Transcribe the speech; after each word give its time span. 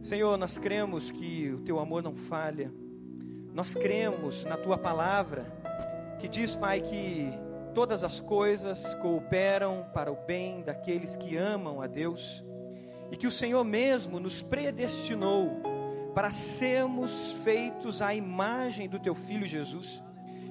Senhor, 0.00 0.38
nós 0.38 0.58
cremos 0.58 1.10
que 1.10 1.50
o 1.50 1.60
teu 1.60 1.78
amor 1.78 2.02
não 2.02 2.14
falha. 2.14 2.72
Nós 3.52 3.74
cremos 3.74 4.44
na 4.44 4.56
tua 4.56 4.78
palavra, 4.78 5.44
que 6.18 6.26
diz, 6.26 6.56
Pai, 6.56 6.80
que 6.80 7.30
todas 7.74 8.02
as 8.02 8.18
coisas 8.18 8.94
cooperam 8.94 9.86
para 9.92 10.10
o 10.10 10.16
bem 10.16 10.62
daqueles 10.62 11.16
que 11.16 11.36
amam 11.36 11.82
a 11.82 11.86
Deus, 11.86 12.42
e 13.10 13.16
que 13.16 13.26
o 13.26 13.30
Senhor 13.30 13.62
mesmo 13.62 14.18
nos 14.18 14.40
predestinou 14.40 15.60
para 16.14 16.30
sermos 16.30 17.32
feitos 17.44 18.00
à 18.00 18.14
imagem 18.14 18.88
do 18.88 18.98
teu 18.98 19.14
filho 19.14 19.46
Jesus, 19.46 20.02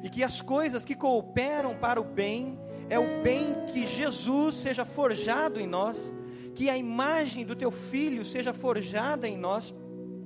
e 0.03 0.11
que 0.11 0.23
as 0.23 0.41
coisas 0.41 0.85
que 0.85 0.93
cooperam 0.93 1.75
para 1.75 1.99
o 1.99 2.03
bem 2.03 2.59
é 2.87 2.99
o 2.99 3.23
bem 3.23 3.65
que 3.73 3.83
Jesus 3.83 4.57
seja 4.57 4.85
forjado 4.85 5.59
em 5.59 5.65
nós, 5.65 6.13
que 6.59 6.69
a 6.69 6.75
imagem 6.75 7.45
do 7.45 7.55
teu 7.55 7.71
filho 7.71 8.25
seja 8.25 8.53
forjada 8.53 9.25
em 9.25 9.37
nós. 9.37 9.73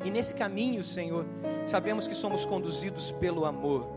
E 0.04 0.10
nesse 0.10 0.34
caminho, 0.34 0.82
Senhor, 0.82 1.28
sabemos 1.64 2.08
que 2.08 2.16
somos 2.16 2.44
conduzidos 2.44 3.12
pelo 3.12 3.46
amor. 3.46 3.88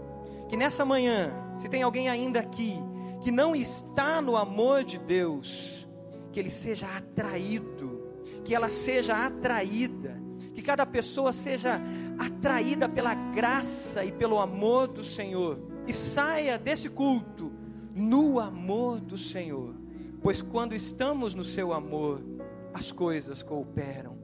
Que 0.47 0.55
nessa 0.55 0.85
manhã, 0.85 1.33
se 1.55 1.67
tem 1.67 1.83
alguém 1.83 2.11
ainda 2.11 2.41
aqui 2.41 2.77
que 3.23 3.31
não 3.31 3.57
está 3.57 4.21
no 4.21 4.37
amor 4.37 4.85
de 4.85 4.99
Deus, 4.99 5.89
que 6.31 6.39
ele 6.39 6.51
seja 6.51 6.87
atraído, 6.95 8.07
que 8.45 8.55
ela 8.55 8.69
seja 8.69 9.15
atraída, 9.25 10.21
que 10.55 10.61
cada 10.61 10.85
pessoa 10.85 11.33
seja 11.33 11.81
atraída 12.19 12.87
pela 12.87 13.15
graça 13.15 14.05
e 14.05 14.13
pelo 14.13 14.39
amor 14.39 14.89
do 14.89 15.03
Senhor 15.03 15.59
e 15.87 15.95
saia 15.95 16.59
desse 16.59 16.91
culto 16.91 17.51
no 17.95 18.39
amor 18.39 19.01
do 19.01 19.17
Senhor, 19.17 19.75
pois 20.21 20.43
quando 20.43 20.75
estamos 20.75 21.35
no 21.35 21.43
seu 21.43 21.73
amor, 21.73 22.36
as 22.77 22.93
coisas 22.93 23.43
cooperam 23.43 24.19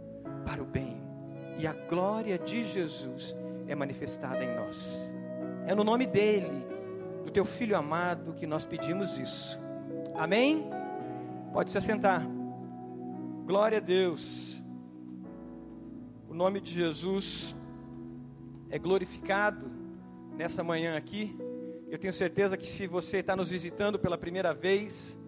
para 0.44 0.62
o 0.62 0.66
bem 0.66 1.02
e 1.58 1.66
a 1.66 1.72
glória 1.72 2.38
de 2.38 2.62
Jesus 2.62 3.34
é 3.66 3.74
manifestada 3.74 4.44
em 4.44 4.54
nós. 4.54 4.94
É 5.66 5.74
no 5.74 5.82
nome 5.82 6.06
dele, 6.06 6.66
do 7.24 7.30
teu 7.30 7.46
filho 7.46 7.74
amado, 7.74 8.34
que 8.34 8.46
nós 8.46 8.66
pedimos 8.66 9.18
isso. 9.18 9.58
Amém? 10.14 10.68
Pode 11.50 11.70
se 11.70 11.78
assentar. 11.78 12.26
Glória 13.46 13.78
a 13.78 13.80
Deus. 13.80 14.62
O 16.28 16.34
nome 16.34 16.60
de 16.60 16.74
Jesus 16.74 17.56
é 18.68 18.78
glorificado 18.78 19.70
nessa 20.36 20.62
manhã 20.62 20.94
aqui. 20.94 21.34
Eu 21.90 21.98
tenho 21.98 22.12
certeza 22.12 22.58
que 22.58 22.66
se 22.66 22.86
você 22.86 23.18
está 23.18 23.34
nos 23.34 23.48
visitando 23.48 23.98
pela 23.98 24.18
primeira 24.18 24.52
vez, 24.52 25.18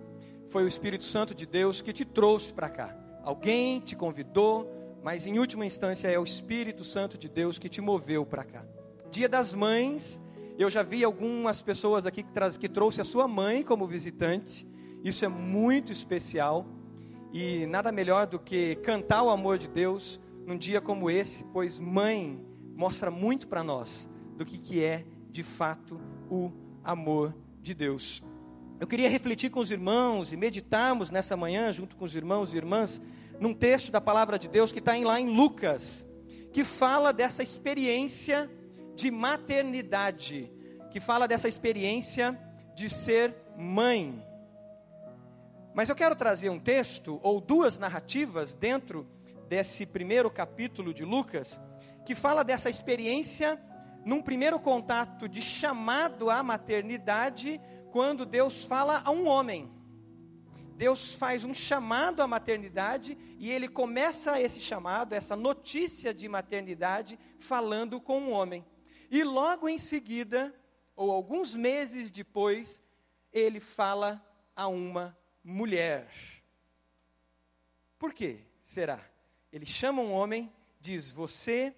foi 0.51 0.63
o 0.63 0.69
Espírito 0.69 1.05
Santo 1.05 1.35
de 1.35 1.47
Deus 1.47 1.81
que 1.81 1.93
te 1.95 2.05
trouxe 2.05 2.53
para 2.53 2.69
cá. 2.69 3.04
Alguém 3.25 3.81
te 3.81 3.97
convidou, 3.97 4.71
mas 5.03 5.27
em 5.27 5.39
última 5.39 5.65
instância 5.65 6.09
é 6.09 6.19
o 6.19 6.25
Espírito 6.25 6.85
Santo 6.85 7.17
de 7.17 7.27
Deus 7.27 7.59
que 7.59 7.71
te 7.71 7.81
moveu 7.81 8.27
para 8.27 8.45
cá. 8.45 8.65
Dia 9.11 9.29
das 9.29 9.55
Mães, 9.55 10.23
eu 10.59 10.69
já 10.69 10.83
vi 10.83 11.03
algumas 11.03 11.63
pessoas 11.63 12.05
aqui 12.05 12.23
que, 12.23 12.33
traz, 12.33 12.59
que 12.59 12.69
trouxe 12.69 13.01
a 13.01 13.05
sua 13.05 13.27
mãe 13.27 13.63
como 13.63 13.87
visitante. 13.87 14.67
Isso 15.03 15.25
é 15.25 15.29
muito 15.29 15.91
especial 15.91 16.67
e 17.33 17.65
nada 17.67 17.91
melhor 17.91 18.27
do 18.27 18.39
que 18.39 18.77
cantar 18.77 19.23
o 19.23 19.31
amor 19.31 19.57
de 19.57 19.69
Deus 19.69 20.21
num 20.47 20.59
dia 20.59 20.81
como 20.81 21.11
esse, 21.11 21.45
pois 21.45 21.81
mãe 21.81 22.39
mostra 22.77 23.11
muito 23.11 23.49
para 23.49 23.65
nós 23.65 24.07
do 24.37 24.45
que, 24.45 24.59
que 24.59 24.85
é 24.85 25.07
de 25.31 25.43
fato 25.43 25.99
o 26.31 26.53
amor 26.85 27.35
de 27.63 27.73
Deus. 27.73 28.23
Eu 28.81 28.87
queria 28.87 29.09
refletir 29.09 29.51
com 29.51 29.61
os 29.61 29.71
irmãos 29.71 30.33
e 30.33 30.37
meditarmos 30.37 31.11
nessa 31.11 31.37
manhã, 31.37 31.71
junto 31.71 31.97
com 31.97 32.05
os 32.05 32.17
irmãos 32.17 32.53
e 32.53 32.57
irmãs, 32.57 33.01
num 33.39 33.55
texto 33.55 33.93
da 33.93 34.01
palavra 34.01 34.39
de 34.39 34.49
Deus 34.49 34.73
que 34.73 34.81
está 34.81 34.97
lá 34.99 35.21
em 35.21 35.29
Lucas, 35.29 36.07
que 36.53 36.65
fala 36.65 37.13
dessa 37.13 37.43
experiência 37.43 38.51
de 38.97 39.11
maternidade, 39.11 40.51
que 40.91 41.01
fala 41.01 41.29
dessa 41.29 41.49
experiência 41.49 42.39
de 42.75 42.89
ser 42.89 43.35
mãe. 43.57 44.25
Mas 45.73 45.89
eu 45.89 45.95
quero 45.95 46.17
trazer 46.17 46.51
um 46.51 46.59
texto 46.59 47.21
ou 47.23 47.41
duas 47.41 47.79
narrativas 47.79 48.55
dentro 48.55 49.07
desse 49.49 49.87
primeiro 49.87 50.31
capítulo 50.31 50.93
de 50.93 51.05
Lucas, 51.05 51.61
que 52.05 52.15
fala 52.15 52.43
dessa 52.43 52.69
experiência 52.69 53.61
num 54.05 54.21
primeiro 54.21 54.61
contato 54.61 55.29
de 55.29 55.41
chamado 55.41 56.29
à 56.29 56.43
maternidade, 56.43 57.61
quando 57.95 58.27
Deus 58.27 58.65
fala 58.65 59.03
a 59.05 59.13
um 59.13 59.29
homem. 59.29 59.73
Deus 60.77 61.15
faz 61.15 61.45
um 61.45 61.55
chamado 61.55 62.23
à 62.23 62.27
maternidade 62.27 63.17
e 63.39 63.49
ele 63.49 63.69
começa 63.69 64.41
esse 64.41 64.61
chamado, 64.61 65.13
essa 65.13 65.37
notícia 65.37 66.13
de 66.13 66.29
maternidade, 66.29 67.17
falando 67.39 68.01
com 68.01 68.19
um 68.19 68.33
homem. 68.33 68.67
E 69.09 69.23
logo 69.23 69.69
em 69.69 69.79
seguida, 69.79 70.53
ou 70.97 71.13
alguns 71.13 71.55
meses 71.55 72.11
depois, 72.11 72.83
ele 73.33 73.61
fala 73.61 74.21
a 74.57 74.67
uma 74.67 75.17
mulher. 75.45 76.11
Por 77.97 78.13
que 78.13 78.41
será? 78.61 79.09
Ele 79.53 79.67
chama 79.67 80.03
um 80.03 80.11
homem, 80.11 80.53
diz: 80.81 81.13
Você 81.13 81.73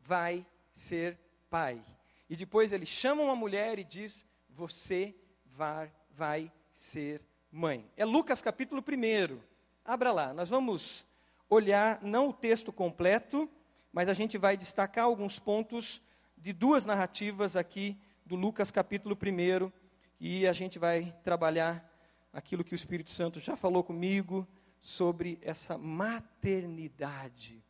vai 0.00 0.46
ser 0.74 1.20
pai. 1.50 1.84
E 2.30 2.34
depois 2.34 2.72
ele 2.72 2.86
chama 2.86 3.22
uma 3.22 3.36
mulher 3.36 3.78
e 3.78 3.84
diz: 3.84 4.25
Você 4.56 5.14
vai, 5.44 5.92
vai 6.10 6.50
ser 6.72 7.20
mãe. 7.52 7.86
É 7.94 8.06
Lucas 8.06 8.40
capítulo 8.40 8.82
1. 8.82 9.38
Abra 9.84 10.10
lá, 10.10 10.32
nós 10.32 10.48
vamos 10.48 11.06
olhar 11.46 12.02
não 12.02 12.30
o 12.30 12.32
texto 12.32 12.72
completo, 12.72 13.50
mas 13.92 14.08
a 14.08 14.14
gente 14.14 14.38
vai 14.38 14.56
destacar 14.56 15.04
alguns 15.04 15.38
pontos 15.38 16.00
de 16.38 16.54
duas 16.54 16.86
narrativas 16.86 17.54
aqui 17.54 17.98
do 18.24 18.34
Lucas 18.34 18.70
capítulo 18.70 19.14
1 19.14 19.70
e 20.18 20.46
a 20.46 20.54
gente 20.54 20.78
vai 20.78 21.14
trabalhar 21.22 21.86
aquilo 22.32 22.64
que 22.64 22.72
o 22.72 22.76
Espírito 22.76 23.10
Santo 23.10 23.38
já 23.38 23.58
falou 23.58 23.84
comigo 23.84 24.48
sobre 24.80 25.38
essa 25.42 25.76
maternidade. 25.76 27.62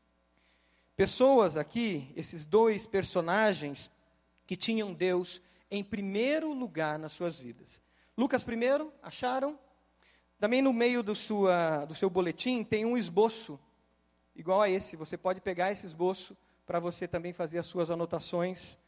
Pessoas 0.94 1.56
aqui, 1.56 2.12
esses 2.14 2.46
dois 2.46 2.86
personagens 2.86 3.90
que 4.46 4.56
tinham 4.56 4.94
Deus 4.94 5.42
em 5.70 5.82
primeiro 5.82 6.52
lugar 6.52 6.98
nas 6.98 7.12
suas 7.12 7.38
vidas. 7.38 7.80
Lucas 8.16 8.42
primeiro, 8.42 8.92
acharam? 9.02 9.58
Também 10.38 10.60
no 10.60 10.72
meio 10.72 11.02
do, 11.02 11.14
sua, 11.14 11.84
do 11.86 11.94
seu 11.94 12.10
boletim 12.10 12.62
tem 12.62 12.84
um 12.84 12.96
esboço, 12.96 13.58
igual 14.34 14.62
a 14.62 14.68
esse. 14.68 14.96
Você 14.96 15.16
pode 15.16 15.40
pegar 15.40 15.72
esse 15.72 15.86
esboço 15.86 16.36
para 16.66 16.78
você 16.78 17.06
também 17.06 17.32
fazer 17.32 17.58
as 17.58 17.66
suas 17.66 17.90
anotações, 17.90 18.78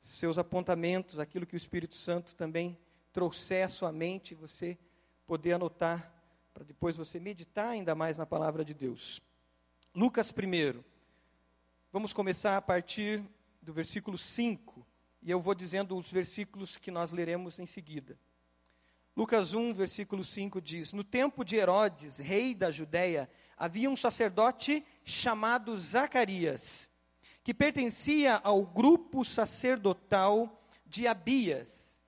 seus 0.00 0.38
apontamentos, 0.38 1.18
aquilo 1.18 1.46
que 1.46 1.54
o 1.54 1.56
Espírito 1.56 1.94
Santo 1.94 2.34
também 2.34 2.76
trouxer 3.12 3.64
à 3.64 3.68
sua 3.68 3.92
mente, 3.92 4.34
você 4.34 4.78
poder 5.26 5.52
anotar, 5.52 6.12
para 6.52 6.64
depois 6.64 6.96
você 6.96 7.18
meditar 7.20 7.68
ainda 7.68 7.94
mais 7.94 8.18
na 8.18 8.26
palavra 8.26 8.64
de 8.64 8.74
Deus. 8.74 9.22
Lucas 9.94 10.30
primeiro. 10.32 10.84
Vamos 11.92 12.12
começar 12.12 12.56
a 12.56 12.62
partir 12.62 13.24
do 13.60 13.72
versículo 13.72 14.16
5, 14.16 14.86
e 15.22 15.30
eu 15.30 15.40
vou 15.40 15.54
dizendo 15.54 15.96
os 15.96 16.10
versículos 16.10 16.78
que 16.78 16.90
nós 16.90 17.12
leremos 17.12 17.58
em 17.58 17.66
seguida. 17.66 18.18
Lucas 19.16 19.54
1, 19.54 19.74
versículo 19.74 20.24
5 20.24 20.60
diz: 20.60 20.92
No 20.92 21.04
tempo 21.04 21.44
de 21.44 21.56
Herodes, 21.56 22.18
rei 22.18 22.54
da 22.54 22.70
Judéia, 22.70 23.28
havia 23.56 23.90
um 23.90 23.96
sacerdote 23.96 24.84
chamado 25.04 25.76
Zacarias, 25.76 26.90
que 27.44 27.52
pertencia 27.52 28.40
ao 28.42 28.64
grupo 28.64 29.24
sacerdotal 29.24 30.62
de 30.86 31.06
Abias. 31.06 32.00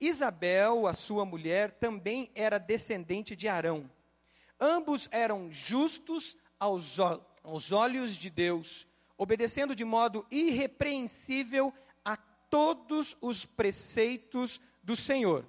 Isabel, 0.00 0.86
a 0.86 0.94
sua 0.94 1.24
mulher, 1.24 1.72
também 1.72 2.30
era 2.34 2.58
descendente 2.58 3.34
de 3.34 3.48
Arão. 3.48 3.90
Ambos 4.58 5.08
eram 5.10 5.50
justos 5.50 6.36
aos, 6.58 6.98
aos 7.42 7.72
olhos 7.72 8.16
de 8.16 8.30
Deus 8.30 8.86
obedecendo 9.18 9.74
de 9.74 9.84
modo 9.84 10.26
irrepreensível 10.30 11.72
todos 12.48 13.16
os 13.20 13.44
preceitos 13.44 14.60
do 14.82 14.96
Senhor. 14.96 15.46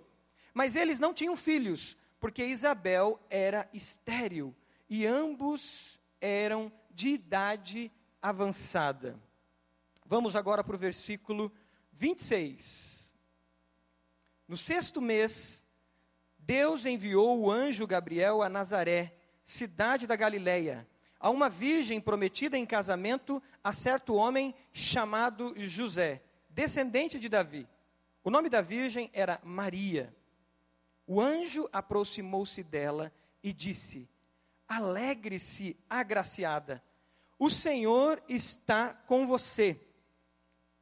Mas 0.54 0.76
eles 0.76 1.00
não 1.00 1.14
tinham 1.14 1.36
filhos, 1.36 1.98
porque 2.20 2.44
Isabel 2.44 3.20
era 3.30 3.70
estéril 3.74 4.56
e 4.90 5.06
ambos 5.06 6.00
eram 6.20 6.72
de 6.92 7.10
idade 7.10 7.92
avançada. 8.22 9.20
Vamos 10.06 10.36
agora 10.36 10.64
para 10.64 10.76
o 10.76 10.80
versículo 10.80 11.52
26. 11.94 13.16
No 14.48 14.58
sexto 14.58 15.02
mês, 15.02 15.64
Deus 16.40 16.86
enviou 16.86 17.40
o 17.40 17.52
anjo 17.52 17.86
Gabriel 17.86 18.42
a 18.42 18.50
Nazaré, 18.50 19.16
cidade 19.44 20.08
da 20.08 20.16
Galileia 20.16 20.88
a 21.20 21.30
uma 21.30 21.50
virgem 21.50 22.00
prometida 22.00 22.58
em 22.58 22.66
casamento 22.66 23.42
a 23.64 23.74
certo 23.74 24.14
homem 24.14 24.54
chamado 24.72 25.54
José, 25.58 26.22
descendente 26.58 27.20
de 27.20 27.30
Davi. 27.30 27.68
O 28.24 28.32
nome 28.32 28.50
da 28.50 28.62
virgem 28.62 29.12
era 29.14 29.40
Maria. 29.44 30.12
O 31.06 31.22
anjo 31.22 31.70
aproximou-se 31.72 32.64
dela 32.64 33.14
e 33.44 33.54
disse: 33.54 34.10
Alegre-se, 34.68 35.78
agraciada, 35.88 36.84
O 37.38 37.48
Senhor 37.52 38.24
está 38.28 38.92
com 38.92 39.28
você. 39.28 39.80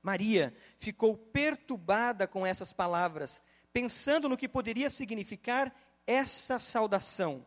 Maria 0.02 0.56
ficou 0.80 1.18
perturbada 1.18 2.26
com 2.26 2.46
essas 2.48 2.72
palavras, 2.72 3.42
pensando 3.74 4.30
no 4.30 4.38
que 4.38 4.48
poderia 4.48 4.90
significar 4.90 5.76
essa 6.08 6.58
saudação. 6.58 7.46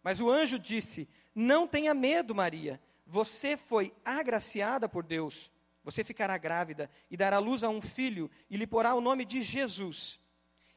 Mas 0.00 0.20
o 0.20 0.30
anjo 0.30 0.60
disse: 0.60 1.08
Não 1.34 1.66
tenha 1.66 1.92
medo, 1.92 2.36
Maria. 2.36 2.80
Você 3.04 3.56
foi 3.56 3.92
agraciada 4.04 4.88
por 4.88 5.02
Deus. 5.02 5.51
Você 5.84 6.04
ficará 6.04 6.36
grávida 6.38 6.90
e 7.10 7.16
dará 7.16 7.38
luz 7.38 7.64
a 7.64 7.68
um 7.68 7.82
filho 7.82 8.30
e 8.48 8.56
lhe 8.56 8.66
porá 8.66 8.94
o 8.94 9.00
nome 9.00 9.24
de 9.24 9.40
Jesus. 9.40 10.20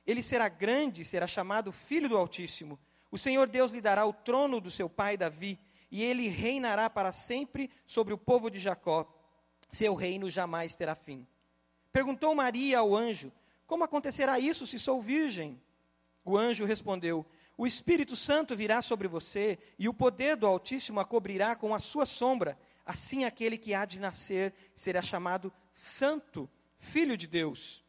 Ele 0.06 0.22
será 0.22 0.48
grande 0.48 1.02
e 1.02 1.06
será 1.06 1.28
chamado 1.28 1.72
Filho 1.72 2.10
do 2.10 2.18
Altíssimo. 2.18 2.80
O 3.12 3.18
Senhor 3.18 3.48
Deus 3.48 3.72
lhe 3.72 3.82
dará 3.82 4.06
o 4.06 4.14
trono 4.14 4.60
do 4.60 4.70
seu 4.70 4.90
pai 4.90 5.18
Davi, 5.18 5.60
e 5.90 6.04
ele 6.04 6.28
reinará 6.28 6.90
para 6.90 7.12
sempre 7.12 7.70
sobre 7.86 8.14
o 8.14 8.18
povo 8.18 8.50
de 8.50 8.60
Jacó. 8.60 9.08
Seu 9.70 9.94
reino 9.94 10.30
jamais 10.30 10.76
terá 10.76 10.96
fim. 10.96 11.26
Perguntou 11.92 12.36
Maria 12.36 12.80
ao 12.80 12.96
anjo: 12.96 13.32
Como 13.66 13.84
acontecerá 13.84 14.40
isso 14.40 14.68
se 14.68 14.78
sou 14.78 15.02
virgem? 15.02 15.62
O 16.24 16.38
anjo 16.38 16.66
respondeu: 16.66 17.26
O 17.58 17.66
Espírito 17.66 18.16
Santo 18.16 18.56
virá 18.56 18.82
sobre 18.82 19.08
você, 19.08 19.58
e 19.80 19.88
o 19.88 19.94
poder 19.94 20.36
do 20.36 20.46
Altíssimo 20.46 21.00
a 21.00 21.06
cobrirá 21.06 21.56
com 21.56 21.74
a 21.74 21.80
sua 21.80 22.06
sombra. 22.06 22.58
Assim 22.86 23.24
aquele 23.24 23.58
que 23.58 23.74
há 23.74 23.86
de 23.86 24.00
nascer 24.00 24.54
será 24.76 25.02
chamado 25.02 25.52
Santo, 25.74 26.50
Filho 26.78 27.18
de 27.18 27.26
Deus. 27.26 27.84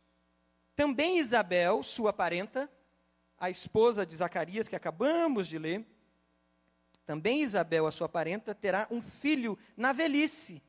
Também 0.74 1.18
Isabel, 1.18 1.82
sua 1.82 2.12
parenta, 2.12 2.70
a 3.38 3.50
esposa 3.50 4.06
de 4.06 4.16
Zacarias, 4.16 4.68
que 4.68 4.76
acabamos 4.76 5.46
de 5.48 5.58
ler, 5.58 5.86
também 7.06 7.42
Isabel, 7.42 7.86
a 7.86 7.92
sua 7.92 8.08
parenta, 8.08 8.52
terá 8.52 8.88
um 8.90 9.00
filho 9.00 9.56
na 9.76 9.92
velhice. 9.92 10.60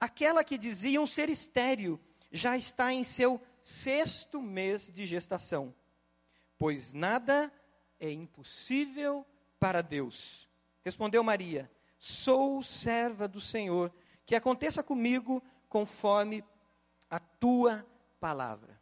Aquela 0.00 0.42
que 0.42 0.56
diziam 0.56 1.06
ser 1.06 1.28
estéril 1.28 2.00
já 2.32 2.56
está 2.56 2.92
em 2.92 3.04
seu 3.04 3.40
sexto 3.62 4.40
mês 4.40 4.90
de 4.90 5.04
gestação, 5.04 5.74
pois 6.58 6.94
nada 6.94 7.52
é 8.00 8.10
impossível 8.10 9.26
para 9.60 9.82
Deus. 9.82 10.48
Respondeu 10.82 11.22
Maria: 11.22 11.70
Sou 11.98 12.62
serva 12.62 13.26
do 13.26 13.40
Senhor, 13.40 13.92
que 14.24 14.34
aconteça 14.34 14.82
comigo 14.82 15.42
conforme 15.68 16.44
a 17.10 17.18
tua 17.18 17.86
palavra 18.20 18.76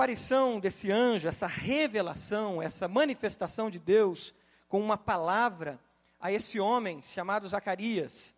aparição 0.00 0.58
desse 0.58 0.90
anjo, 0.90 1.28
essa 1.28 1.46
revelação, 1.46 2.62
essa 2.62 2.88
manifestação 2.88 3.68
de 3.68 3.78
Deus 3.78 4.34
com 4.66 4.80
uma 4.80 4.96
palavra 4.96 5.78
a 6.18 6.32
esse 6.32 6.58
homem 6.58 7.02
chamado 7.02 7.46
Zacarias, 7.46 8.32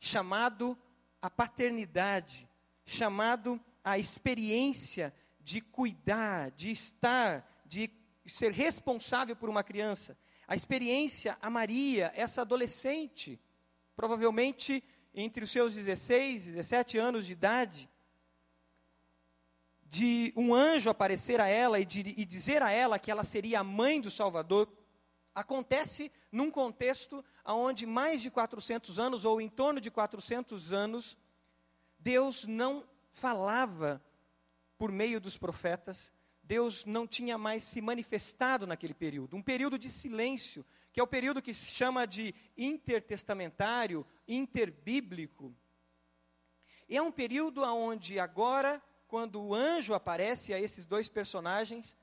chamado 0.00 0.76
a 1.22 1.30
paternidade, 1.30 2.48
chamado 2.84 3.60
a 3.84 3.96
experiência 3.98 5.14
de 5.38 5.60
cuidar, 5.60 6.50
de 6.50 6.72
estar, 6.72 7.46
de 7.64 7.88
ser 8.26 8.50
responsável 8.50 9.36
por 9.36 9.48
uma 9.48 9.62
criança. 9.62 10.18
A 10.46 10.54
experiência 10.54 11.36
a 11.42 11.50
Maria, 11.50 12.12
essa 12.14 12.42
adolescente, 12.42 13.40
provavelmente 13.96 14.82
entre 15.12 15.42
os 15.42 15.50
seus 15.50 15.74
16, 15.74 16.46
17 16.46 16.98
anos 16.98 17.26
de 17.26 17.32
idade, 17.32 17.90
de 19.88 20.32
um 20.36 20.54
anjo 20.54 20.90
aparecer 20.90 21.40
a 21.40 21.48
ela 21.48 21.80
e, 21.80 21.84
de, 21.84 22.14
e 22.16 22.24
dizer 22.24 22.62
a 22.62 22.70
ela 22.70 22.98
que 22.98 23.10
ela 23.10 23.24
seria 23.24 23.60
a 23.60 23.64
mãe 23.64 24.00
do 24.00 24.10
Salvador, 24.10 24.70
acontece 25.34 26.12
num 26.30 26.50
contexto 26.50 27.24
onde 27.44 27.86
mais 27.86 28.20
de 28.20 28.30
400 28.30 28.98
anos, 28.98 29.24
ou 29.24 29.40
em 29.40 29.48
torno 29.48 29.80
de 29.80 29.90
400 29.90 30.72
anos, 30.72 31.16
Deus 31.98 32.46
não 32.46 32.84
falava 33.10 34.02
por 34.78 34.92
meio 34.92 35.20
dos 35.20 35.38
profetas, 35.38 36.12
Deus 36.46 36.84
não 36.84 37.06
tinha 37.06 37.36
mais 37.36 37.64
se 37.64 37.80
manifestado 37.80 38.66
naquele 38.66 38.94
período, 38.94 39.36
um 39.36 39.42
período 39.42 39.78
de 39.78 39.90
silêncio, 39.90 40.64
que 40.92 41.00
é 41.00 41.02
o 41.02 41.06
período 41.06 41.42
que 41.42 41.52
se 41.52 41.66
chama 41.66 42.06
de 42.06 42.34
intertestamentário, 42.56 44.06
interbíblico. 44.28 45.54
E 46.88 46.96
é 46.96 47.02
um 47.02 47.10
período 47.10 47.62
onde 47.62 48.20
agora 48.20 48.80
quando 49.08 49.40
o 49.40 49.54
anjo 49.54 49.92
aparece 49.92 50.54
a 50.54 50.60
esses 50.60 50.86
dois 50.86 51.08
personagens, 51.08 51.96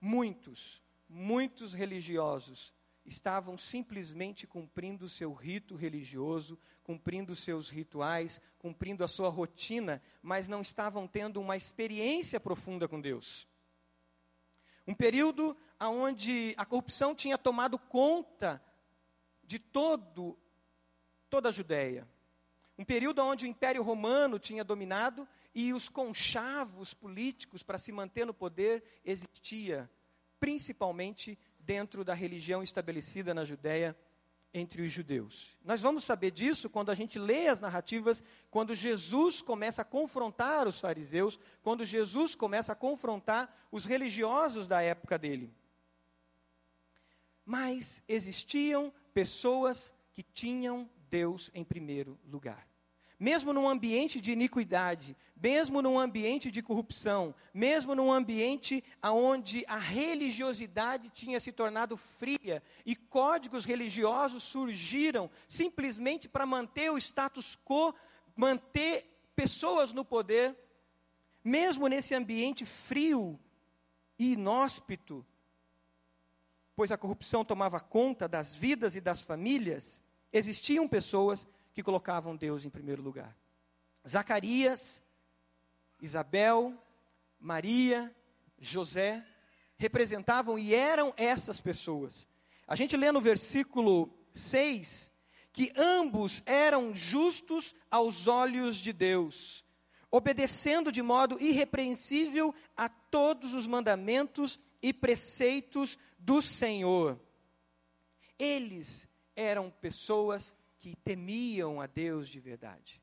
muitos, 0.00 0.82
muitos 1.08 1.72
religiosos 1.72 2.74
estavam 3.04 3.58
simplesmente 3.58 4.46
cumprindo 4.46 5.06
o 5.06 5.08
seu 5.08 5.32
rito 5.32 5.74
religioso, 5.74 6.58
cumprindo 6.84 7.34
seus 7.34 7.68
rituais, 7.68 8.40
cumprindo 8.58 9.02
a 9.02 9.08
sua 9.08 9.28
rotina, 9.28 10.00
mas 10.22 10.46
não 10.46 10.60
estavam 10.60 11.08
tendo 11.08 11.40
uma 11.40 11.56
experiência 11.56 12.38
profunda 12.38 12.86
com 12.86 13.00
Deus. 13.00 13.46
Um 14.86 14.94
período 14.94 15.56
onde 15.80 16.54
a 16.56 16.66
corrupção 16.66 17.14
tinha 17.14 17.38
tomado 17.38 17.78
conta 17.78 18.62
de 19.44 19.58
todo 19.58 20.38
toda 21.28 21.48
a 21.48 21.52
Judéia. 21.52 22.06
Um 22.76 22.84
período 22.84 23.22
onde 23.22 23.44
o 23.44 23.48
Império 23.48 23.82
Romano 23.82 24.38
tinha 24.38 24.64
dominado 24.64 25.26
e 25.54 25.72
os 25.72 25.88
conchavos 25.88 26.92
políticos 26.92 27.62
para 27.62 27.78
se 27.78 27.92
manter 27.92 28.26
no 28.26 28.34
poder 28.34 28.82
existia, 29.04 29.90
principalmente 30.40 31.38
dentro 31.58 32.04
da 32.04 32.12
religião 32.12 32.62
estabelecida 32.62 33.32
na 33.32 33.44
Judéia 33.44 33.96
entre 34.54 34.82
os 34.82 34.92
judeus. 34.92 35.56
Nós 35.64 35.80
vamos 35.80 36.04
saber 36.04 36.30
disso 36.30 36.68
quando 36.68 36.90
a 36.90 36.94
gente 36.94 37.18
lê 37.18 37.48
as 37.48 37.60
narrativas, 37.60 38.22
quando 38.50 38.74
Jesus 38.74 39.40
começa 39.40 39.82
a 39.82 39.84
confrontar 39.84 40.68
os 40.68 40.80
fariseus, 40.80 41.38
quando 41.62 41.84
Jesus 41.84 42.34
começa 42.34 42.72
a 42.72 42.76
confrontar 42.76 43.54
os 43.70 43.84
religiosos 43.84 44.68
da 44.68 44.82
época 44.82 45.18
dele. 45.18 45.54
Mas 47.44 48.02
existiam 48.06 48.92
pessoas 49.14 49.94
que 50.12 50.22
tinham 50.22 50.88
Deus 51.08 51.50
em 51.54 51.64
primeiro 51.64 52.18
lugar 52.24 52.71
mesmo 53.22 53.52
num 53.52 53.68
ambiente 53.68 54.20
de 54.20 54.32
iniquidade, 54.32 55.16
mesmo 55.40 55.80
num 55.80 55.96
ambiente 55.96 56.50
de 56.50 56.60
corrupção, 56.60 57.32
mesmo 57.54 57.94
num 57.94 58.10
ambiente 58.10 58.82
onde 59.00 59.64
a 59.68 59.78
religiosidade 59.78 61.08
tinha 61.08 61.38
se 61.38 61.52
tornado 61.52 61.96
fria 61.96 62.60
e 62.84 62.96
códigos 62.96 63.64
religiosos 63.64 64.42
surgiram 64.42 65.30
simplesmente 65.48 66.28
para 66.28 66.44
manter 66.44 66.90
o 66.90 66.98
status 66.98 67.56
quo, 67.64 67.94
manter 68.34 69.06
pessoas 69.36 69.92
no 69.92 70.04
poder, 70.04 70.58
mesmo 71.44 71.86
nesse 71.86 72.16
ambiente 72.16 72.66
frio 72.66 73.38
e 74.18 74.32
inóspito, 74.32 75.24
pois 76.74 76.90
a 76.90 76.98
corrupção 76.98 77.44
tomava 77.44 77.78
conta 77.78 78.26
das 78.26 78.56
vidas 78.56 78.96
e 78.96 79.00
das 79.00 79.22
famílias, 79.22 80.02
existiam 80.32 80.88
pessoas 80.88 81.46
colocavam 81.80 82.34
Deus 82.34 82.64
em 82.64 82.70
primeiro 82.70 83.00
lugar. 83.00 83.36
Zacarias, 84.06 85.00
Isabel, 86.00 86.76
Maria, 87.38 88.12
José 88.58 89.24
representavam 89.76 90.58
e 90.58 90.74
eram 90.74 91.14
essas 91.16 91.60
pessoas. 91.60 92.28
A 92.66 92.74
gente 92.74 92.96
lê 92.96 93.12
no 93.12 93.20
versículo 93.20 94.12
6 94.34 95.10
que 95.52 95.72
ambos 95.76 96.42
eram 96.46 96.94
justos 96.94 97.74
aos 97.90 98.26
olhos 98.26 98.76
de 98.76 98.92
Deus, 98.92 99.64
obedecendo 100.10 100.90
de 100.90 101.02
modo 101.02 101.40
irrepreensível 101.40 102.54
a 102.76 102.88
todos 102.88 103.52
os 103.52 103.66
mandamentos 103.66 104.58
e 104.80 104.92
preceitos 104.92 105.98
do 106.18 106.40
Senhor. 106.40 107.20
Eles 108.38 109.08
eram 109.36 109.70
pessoas 109.70 110.56
que 110.82 110.96
temiam 110.96 111.80
a 111.80 111.86
Deus 111.86 112.28
de 112.28 112.40
verdade. 112.40 113.00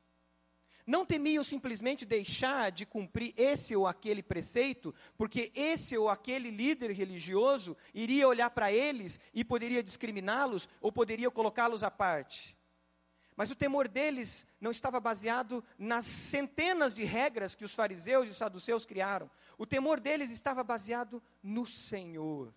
Não 0.86 1.06
temiam 1.06 1.42
simplesmente 1.42 2.04
deixar 2.04 2.70
de 2.70 2.84
cumprir 2.84 3.32
esse 3.38 3.74
ou 3.74 3.86
aquele 3.86 4.22
preceito, 4.22 4.94
porque 5.16 5.50
esse 5.54 5.96
ou 5.96 6.10
aquele 6.10 6.50
líder 6.50 6.90
religioso 6.90 7.74
iria 7.94 8.28
olhar 8.28 8.50
para 8.50 8.70
eles 8.70 9.18
e 9.32 9.42
poderia 9.42 9.82
discriminá-los 9.82 10.68
ou 10.78 10.92
poderia 10.92 11.30
colocá-los 11.30 11.82
à 11.82 11.90
parte. 11.90 12.54
Mas 13.34 13.50
o 13.50 13.56
temor 13.56 13.88
deles 13.88 14.46
não 14.60 14.70
estava 14.70 15.00
baseado 15.00 15.64
nas 15.78 16.04
centenas 16.04 16.94
de 16.94 17.04
regras 17.04 17.54
que 17.54 17.64
os 17.64 17.74
fariseus 17.74 18.26
e 18.26 18.30
os 18.32 18.36
saduceus 18.36 18.84
criaram. 18.84 19.30
O 19.56 19.64
temor 19.64 20.00
deles 20.00 20.30
estava 20.30 20.62
baseado 20.62 21.22
no 21.42 21.64
Senhor, 21.64 22.52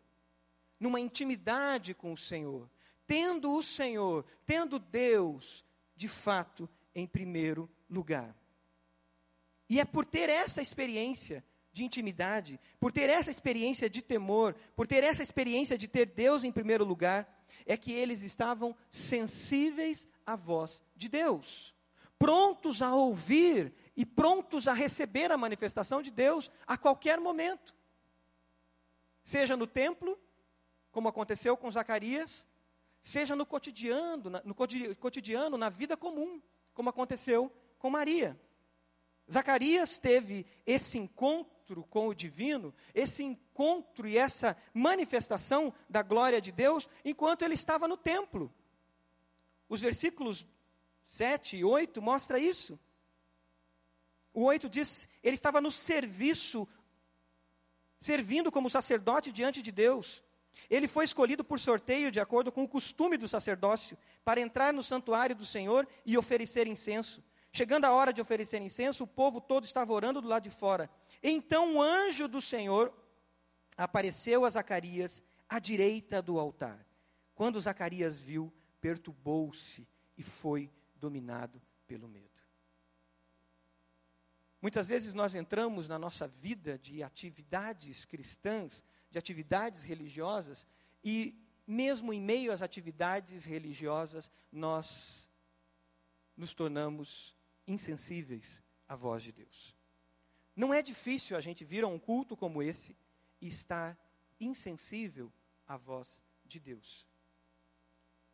numa 0.77 0.99
intimidade 0.99 1.93
com 1.93 2.11
o 2.11 2.17
Senhor 2.17 2.69
tendo 3.07 3.53
o 3.53 3.63
Senhor, 3.63 4.25
tendo 4.45 4.79
Deus, 4.79 5.63
de 5.95 6.07
fato, 6.07 6.69
em 6.93 7.07
primeiro 7.07 7.69
lugar. 7.89 8.35
E 9.69 9.79
é 9.79 9.85
por 9.85 10.05
ter 10.05 10.29
essa 10.29 10.61
experiência 10.61 11.43
de 11.71 11.83
intimidade, 11.83 12.59
por 12.79 12.91
ter 12.91 13.09
essa 13.09 13.31
experiência 13.31 13.89
de 13.89 14.01
temor, 14.01 14.55
por 14.75 14.85
ter 14.85 15.03
essa 15.03 15.23
experiência 15.23 15.77
de 15.77 15.87
ter 15.87 16.05
Deus 16.05 16.43
em 16.43 16.51
primeiro 16.51 16.85
lugar, 16.85 17.43
é 17.65 17.75
que 17.75 17.91
eles 17.91 18.21
estavam 18.21 18.75
sensíveis 18.91 20.07
à 20.25 20.35
voz 20.35 20.83
de 20.95 21.09
Deus, 21.09 21.73
prontos 22.19 22.81
a 22.81 22.93
ouvir 22.93 23.73
e 23.95 24.05
prontos 24.05 24.67
a 24.67 24.73
receber 24.73 25.31
a 25.31 25.37
manifestação 25.37 26.01
de 26.01 26.11
Deus 26.11 26.51
a 26.67 26.77
qualquer 26.77 27.19
momento. 27.19 27.73
Seja 29.23 29.57
no 29.57 29.65
templo, 29.65 30.19
como 30.91 31.07
aconteceu 31.07 31.57
com 31.57 31.71
Zacarias, 31.71 32.45
seja 33.03 33.35
no 33.35 33.45
cotidiano, 33.45 34.41
no 34.45 34.55
cotidiano, 34.55 35.57
na 35.57 35.69
vida 35.69 35.97
comum, 35.97 36.41
como 36.73 36.89
aconteceu 36.89 37.51
com 37.77 37.89
Maria. 37.89 38.39
Zacarias 39.29 39.97
teve 39.97 40.45
esse 40.65 40.97
encontro 40.97 41.83
com 41.83 42.07
o 42.07 42.15
divino, 42.15 42.73
esse 42.95 43.21
encontro 43.21 44.07
e 44.07 44.17
essa 44.17 44.57
manifestação 44.73 45.73
da 45.89 46.01
glória 46.01 46.41
de 46.41 46.51
Deus 46.51 46.89
enquanto 47.03 47.43
ele 47.43 47.53
estava 47.53 47.87
no 47.89 47.97
templo. 47.97 48.51
Os 49.67 49.81
versículos 49.81 50.47
7 51.03 51.57
e 51.57 51.63
8 51.63 52.01
mostra 52.01 52.39
isso. 52.39 52.79
O 54.33 54.43
8 54.43 54.69
diz: 54.69 55.09
ele 55.21 55.35
estava 55.35 55.59
no 55.59 55.71
serviço, 55.71 56.67
servindo 57.97 58.51
como 58.51 58.69
sacerdote 58.69 59.31
diante 59.31 59.61
de 59.61 59.71
Deus. 59.71 60.23
Ele 60.69 60.87
foi 60.87 61.05
escolhido 61.05 61.43
por 61.43 61.59
sorteio, 61.59 62.11
de 62.11 62.19
acordo 62.19 62.51
com 62.51 62.63
o 62.63 62.67
costume 62.67 63.17
do 63.17 63.27
sacerdócio, 63.27 63.97
para 64.23 64.39
entrar 64.39 64.73
no 64.73 64.83
santuário 64.83 65.35
do 65.35 65.45
Senhor 65.45 65.87
e 66.05 66.17
oferecer 66.17 66.67
incenso. 66.67 67.23
Chegando 67.51 67.85
a 67.85 67.91
hora 67.91 68.11
de 68.11 68.21
oferecer 68.21 68.61
incenso, 68.61 69.03
o 69.03 69.07
povo 69.07 69.39
todo 69.39 69.63
estava 69.63 69.93
orando 69.93 70.21
do 70.21 70.27
lado 70.27 70.43
de 70.43 70.49
fora. 70.49 70.89
Então 71.21 71.75
um 71.75 71.81
anjo 71.81 72.27
do 72.27 72.41
Senhor 72.41 72.91
apareceu 73.77 74.45
a 74.45 74.49
Zacarias 74.49 75.23
à 75.47 75.59
direita 75.59 76.21
do 76.21 76.39
altar. 76.39 76.85
Quando 77.35 77.59
Zacarias 77.59 78.19
viu, 78.19 78.51
perturbou-se 78.81 79.87
e 80.17 80.23
foi 80.23 80.71
dominado 80.95 81.61
pelo 81.87 82.07
medo. 82.07 82.33
Muitas 84.61 84.87
vezes 84.87 85.13
nós 85.13 85.35
entramos 85.35 85.87
na 85.87 85.99
nossa 85.99 86.27
vida 86.27 86.79
de 86.79 87.03
atividades 87.03 88.05
cristãs, 88.05 88.83
de 89.13 89.19
atividades 89.19 89.83
religiosas, 89.83 90.65
e 91.03 91.39
mesmo 91.67 92.11
em 92.11 92.19
meio 92.19 92.51
às 92.51 92.63
atividades 92.63 93.45
religiosas, 93.45 94.31
nós 94.51 95.29
nos 96.35 96.55
tornamos 96.55 97.35
insensíveis 97.67 98.63
à 98.87 98.95
voz 98.95 99.21
de 99.21 99.31
Deus. 99.31 99.77
Não 100.55 100.73
é 100.73 100.81
difícil 100.81 101.37
a 101.37 101.39
gente 101.39 101.63
vir 101.63 101.83
a 101.83 101.87
um 101.87 101.99
culto 101.99 102.35
como 102.35 102.63
esse 102.63 102.97
e 103.39 103.45
estar 103.45 103.95
insensível 104.39 105.31
à 105.67 105.77
voz 105.77 106.23
de 106.43 106.59
Deus. 106.59 107.05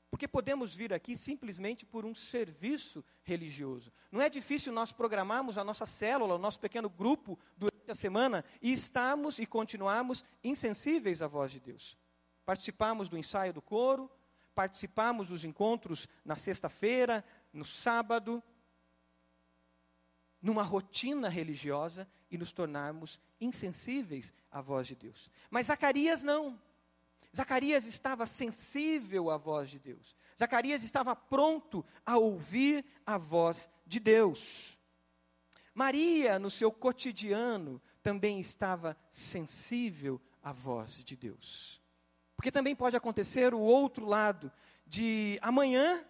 Porque 0.09 0.29
podemos 0.29 0.73
vir 0.73 0.93
aqui 0.93 1.17
simplesmente 1.17 1.85
por 1.85 2.05
um 2.05 2.15
serviço 2.15 3.03
religioso. 3.21 3.91
Não 4.09 4.21
é 4.21 4.29
difícil 4.29 4.71
nós 4.71 4.93
programarmos 4.93 5.57
a 5.57 5.63
nossa 5.63 5.85
célula, 5.85 6.35
o 6.35 6.39
nosso 6.39 6.59
pequeno 6.59 6.89
grupo 6.89 7.37
durante 7.57 7.68
a 7.91 7.95
semana 7.95 8.43
e 8.61 8.71
estarmos 8.71 9.39
e 9.39 9.45
continuarmos 9.45 10.23
insensíveis 10.43 11.21
à 11.21 11.27
voz 11.27 11.51
de 11.51 11.59
Deus. 11.59 11.97
Participamos 12.45 13.09
do 13.09 13.17
ensaio 13.17 13.53
do 13.53 13.61
coro, 13.61 14.09
participamos 14.55 15.29
dos 15.29 15.43
encontros 15.43 16.07
na 16.25 16.35
sexta-feira, 16.35 17.23
no 17.53 17.63
sábado, 17.63 18.43
numa 20.41 20.63
rotina 20.63 21.29
religiosa 21.29 22.07
e 22.31 22.37
nos 22.37 22.51
tornarmos 22.51 23.19
insensíveis 23.39 24.33
à 24.51 24.61
voz 24.61 24.87
de 24.87 24.95
Deus. 24.95 25.29
Mas 25.49 25.67
Zacarias 25.67 26.23
não. 26.23 26.59
Zacarias 27.35 27.85
estava 27.85 28.25
sensível 28.25 29.29
à 29.29 29.37
voz 29.37 29.69
de 29.69 29.79
Deus. 29.79 30.15
Zacarias 30.37 30.83
estava 30.83 31.15
pronto 31.15 31.85
a 32.05 32.17
ouvir 32.17 32.85
a 33.05 33.17
voz 33.17 33.69
de 33.85 33.99
Deus. 33.99 34.78
Maria, 35.79 36.37
no 36.37 36.49
seu 36.49 36.73
cotidiano, 36.73 37.81
também 38.03 38.37
estava 38.37 38.97
sensível 39.13 40.21
à 40.43 40.51
voz 40.51 41.01
de 41.01 41.15
Deus. 41.15 41.81
Porque 42.35 42.51
também 42.51 42.75
pode 42.75 42.97
acontecer 42.97 43.53
o 43.53 43.61
outro 43.61 44.05
lado, 44.05 44.51
de 44.85 45.39
amanhã 45.41 46.03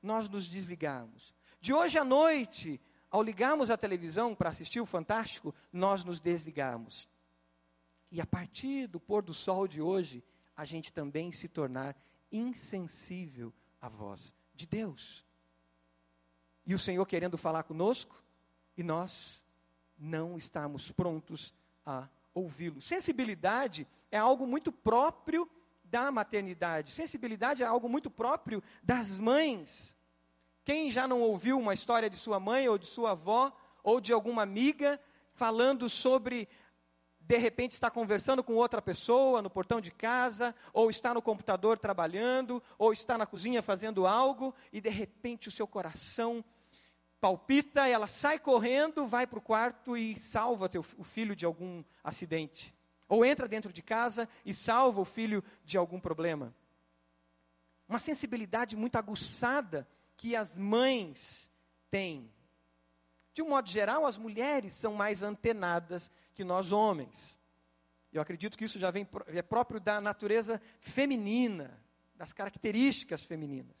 nós 0.00 0.28
nos 0.28 0.46
desligarmos. 0.46 1.34
De 1.60 1.74
hoje 1.74 1.98
à 1.98 2.04
noite 2.04 2.80
ao 3.10 3.20
ligarmos 3.20 3.70
a 3.70 3.76
televisão 3.76 4.36
para 4.36 4.50
assistir 4.50 4.80
o 4.80 4.86
Fantástico, 4.86 5.52
nós 5.72 6.04
nos 6.04 6.20
desligamos. 6.20 7.08
E 8.12 8.20
a 8.20 8.26
partir 8.26 8.86
do 8.86 9.00
pôr 9.00 9.20
do 9.20 9.34
sol 9.34 9.66
de 9.66 9.82
hoje, 9.82 10.22
a 10.56 10.64
gente 10.64 10.92
também 10.92 11.32
se 11.32 11.48
tornar 11.48 11.96
insensível 12.30 13.52
à 13.80 13.88
voz 13.88 14.32
de 14.54 14.64
Deus. 14.64 15.24
E 16.64 16.72
o 16.72 16.78
Senhor 16.78 17.04
querendo 17.04 17.36
falar 17.36 17.64
conosco, 17.64 18.22
e 18.78 18.82
nós 18.84 19.44
não 19.98 20.38
estamos 20.38 20.92
prontos 20.92 21.52
a 21.84 22.06
ouvi-lo. 22.32 22.80
Sensibilidade 22.80 23.88
é 24.08 24.16
algo 24.16 24.46
muito 24.46 24.70
próprio 24.70 25.50
da 25.82 26.12
maternidade. 26.12 26.92
Sensibilidade 26.92 27.60
é 27.60 27.66
algo 27.66 27.88
muito 27.88 28.08
próprio 28.08 28.62
das 28.80 29.18
mães. 29.18 29.96
Quem 30.64 30.90
já 30.90 31.08
não 31.08 31.20
ouviu 31.20 31.58
uma 31.58 31.74
história 31.74 32.08
de 32.08 32.16
sua 32.16 32.38
mãe 32.38 32.68
ou 32.68 32.78
de 32.78 32.86
sua 32.86 33.10
avó 33.10 33.52
ou 33.82 34.00
de 34.00 34.12
alguma 34.12 34.42
amiga 34.42 35.00
falando 35.32 35.88
sobre 35.88 36.48
de 37.18 37.36
repente 37.36 37.72
está 37.72 37.90
conversando 37.90 38.44
com 38.44 38.54
outra 38.54 38.80
pessoa 38.80 39.42
no 39.42 39.50
portão 39.50 39.82
de 39.82 39.90
casa, 39.90 40.54
ou 40.72 40.88
está 40.88 41.12
no 41.12 41.20
computador 41.20 41.78
trabalhando, 41.78 42.62
ou 42.78 42.90
está 42.90 43.18
na 43.18 43.26
cozinha 43.26 43.60
fazendo 43.60 44.06
algo, 44.06 44.54
e 44.72 44.80
de 44.80 44.88
repente 44.88 45.46
o 45.46 45.50
seu 45.50 45.66
coração 45.66 46.42
palpita, 47.20 47.86
ela 47.88 48.06
sai 48.06 48.38
correndo, 48.38 49.06
vai 49.06 49.26
para 49.26 49.38
o 49.38 49.42
quarto 49.42 49.96
e 49.96 50.16
salva 50.18 50.68
teu, 50.68 50.84
o 50.96 51.04
filho 51.04 51.34
de 51.34 51.44
algum 51.44 51.82
acidente. 52.02 52.74
Ou 53.08 53.24
entra 53.24 53.48
dentro 53.48 53.72
de 53.72 53.82
casa 53.82 54.28
e 54.44 54.52
salva 54.52 55.00
o 55.00 55.04
filho 55.04 55.42
de 55.64 55.76
algum 55.76 55.98
problema. 55.98 56.54
Uma 57.88 57.98
sensibilidade 57.98 58.76
muito 58.76 58.96
aguçada 58.96 59.88
que 60.16 60.36
as 60.36 60.58
mães 60.58 61.50
têm. 61.90 62.30
De 63.32 63.40
um 63.40 63.48
modo 63.48 63.68
geral, 63.68 64.04
as 64.04 64.18
mulheres 64.18 64.72
são 64.72 64.94
mais 64.94 65.22
antenadas 65.22 66.10
que 66.34 66.44
nós 66.44 66.70
homens. 66.72 67.38
Eu 68.12 68.20
acredito 68.20 68.58
que 68.58 68.64
isso 68.64 68.78
já 68.78 68.90
vem 68.90 69.08
é 69.28 69.42
próprio 69.42 69.80
da 69.80 70.00
natureza 70.00 70.60
feminina, 70.80 71.82
das 72.14 72.32
características 72.32 73.24
femininas. 73.24 73.76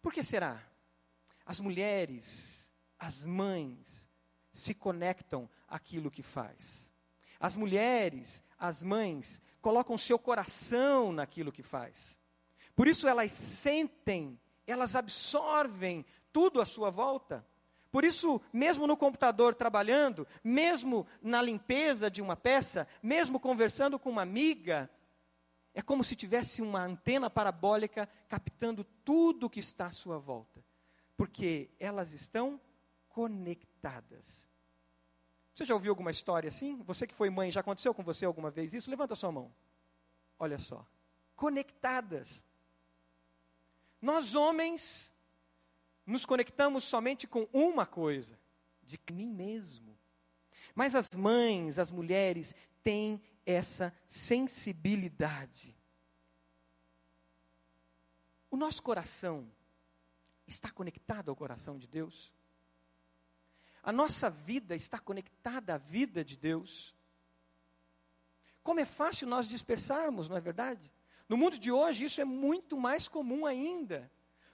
Por 0.00 0.12
que 0.12 0.22
será? 0.22 0.62
As 1.44 1.60
mulheres, 1.60 2.70
as 2.98 3.24
mães, 3.24 4.08
se 4.52 4.74
conectam 4.74 5.48
àquilo 5.66 6.10
que 6.10 6.22
faz. 6.22 6.90
As 7.40 7.56
mulheres, 7.56 8.42
as 8.58 8.82
mães, 8.82 9.40
colocam 9.60 9.96
seu 9.98 10.18
coração 10.18 11.12
naquilo 11.12 11.52
que 11.52 11.62
faz. 11.62 12.18
Por 12.74 12.86
isso 12.86 13.08
elas 13.08 13.32
sentem 13.32 14.38
elas 14.66 14.96
absorvem 14.96 16.04
tudo 16.32 16.60
à 16.60 16.66
sua 16.66 16.90
volta. 16.90 17.46
Por 17.90 18.04
isso, 18.04 18.40
mesmo 18.52 18.86
no 18.86 18.96
computador 18.96 19.54
trabalhando, 19.54 20.26
mesmo 20.42 21.06
na 21.20 21.42
limpeza 21.42 22.10
de 22.10 22.22
uma 22.22 22.36
peça, 22.36 22.88
mesmo 23.02 23.38
conversando 23.38 23.98
com 23.98 24.08
uma 24.08 24.22
amiga, 24.22 24.88
é 25.74 25.82
como 25.82 26.02
se 26.02 26.16
tivesse 26.16 26.62
uma 26.62 26.82
antena 26.82 27.28
parabólica 27.28 28.08
captando 28.28 28.84
tudo 29.04 29.50
que 29.50 29.60
está 29.60 29.86
à 29.86 29.92
sua 29.92 30.18
volta. 30.18 30.64
Porque 31.16 31.70
elas 31.78 32.12
estão 32.12 32.60
conectadas. 33.08 34.48
Você 35.54 35.64
já 35.64 35.74
ouviu 35.74 35.92
alguma 35.92 36.10
história 36.10 36.48
assim? 36.48 36.82
Você 36.82 37.06
que 37.06 37.14
foi 37.14 37.28
mãe, 37.28 37.50
já 37.50 37.60
aconteceu 37.60 37.92
com 37.92 38.02
você 38.02 38.24
alguma 38.24 38.50
vez 38.50 38.72
isso? 38.72 38.90
Levanta 38.90 39.12
a 39.12 39.16
sua 39.16 39.30
mão. 39.30 39.54
Olha 40.38 40.58
só. 40.58 40.86
Conectadas. 41.36 42.42
Nós 44.00 44.34
homens 44.34 45.12
nos 46.06 46.26
conectamos 46.26 46.84
somente 46.84 47.26
com 47.26 47.46
uma 47.52 47.86
coisa, 47.86 48.38
de 48.82 48.98
mim 49.12 49.30
mesmo. 49.30 49.96
Mas 50.74 50.94
as 50.94 51.08
mães, 51.10 51.78
as 51.78 51.90
mulheres 51.90 52.56
têm 52.82 53.22
essa 53.44 53.94
sensibilidade. 54.06 55.76
O 58.50 58.56
nosso 58.56 58.82
coração 58.82 59.50
está 60.46 60.70
conectado 60.70 61.30
ao 61.30 61.36
coração 61.36 61.78
de 61.78 61.86
Deus? 61.86 62.32
A 63.82 63.92
nossa 63.92 64.30
vida 64.30 64.76
está 64.76 64.98
conectada 64.98 65.74
à 65.74 65.78
vida 65.78 66.24
de 66.24 66.36
Deus? 66.36 66.94
Como 68.62 68.78
é 68.78 68.86
fácil 68.86 69.26
nós 69.26 69.48
dispersarmos, 69.48 70.28
não 70.28 70.36
é 70.36 70.40
verdade? 70.40 70.92
No 71.28 71.36
mundo 71.36 71.58
de 71.58 71.72
hoje, 71.72 72.04
isso 72.04 72.20
é 72.20 72.24
muito 72.24 72.76
mais 72.76 73.08
comum 73.08 73.44
ainda, 73.44 74.10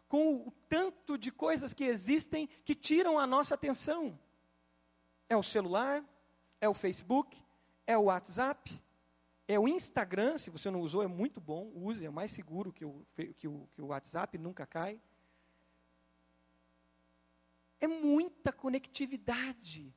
com 0.09 0.37
o 0.47 0.52
tanto 0.68 1.18
de 1.18 1.30
coisas 1.30 1.75
que 1.75 1.85
existem 1.85 2.49
que 2.64 2.75
tiram 2.75 3.18
a 3.18 3.26
nossa 3.26 3.54
atenção. 3.54 4.18
É 5.28 5.37
o 5.37 5.42
celular, 5.42 6.02
é 6.61 6.68
o 6.68 6.75
Facebook, 6.75 7.37
é 7.87 7.99
o 7.99 8.04
WhatsApp, 8.04 8.80
é 9.47 9.59
o 9.59 9.68
Instagram, 9.68 10.38
se 10.38 10.50
você 10.50 10.71
não 10.71 10.80
usou, 10.80 11.02
é 11.02 11.07
muito 11.07 11.40
bom, 11.40 11.71
use, 11.75 12.04
é 12.04 12.11
mais 12.11 12.33
seguro 12.33 12.73
que 12.73 12.85
o, 12.85 13.07
que 13.37 13.49
o, 13.49 13.68
que 13.75 13.83
o 13.83 13.87
WhatsApp, 13.87 14.38
nunca 14.38 14.66
cai. 14.66 15.00
É 17.80 17.87
muita 17.87 18.52
conectividade 18.52 19.94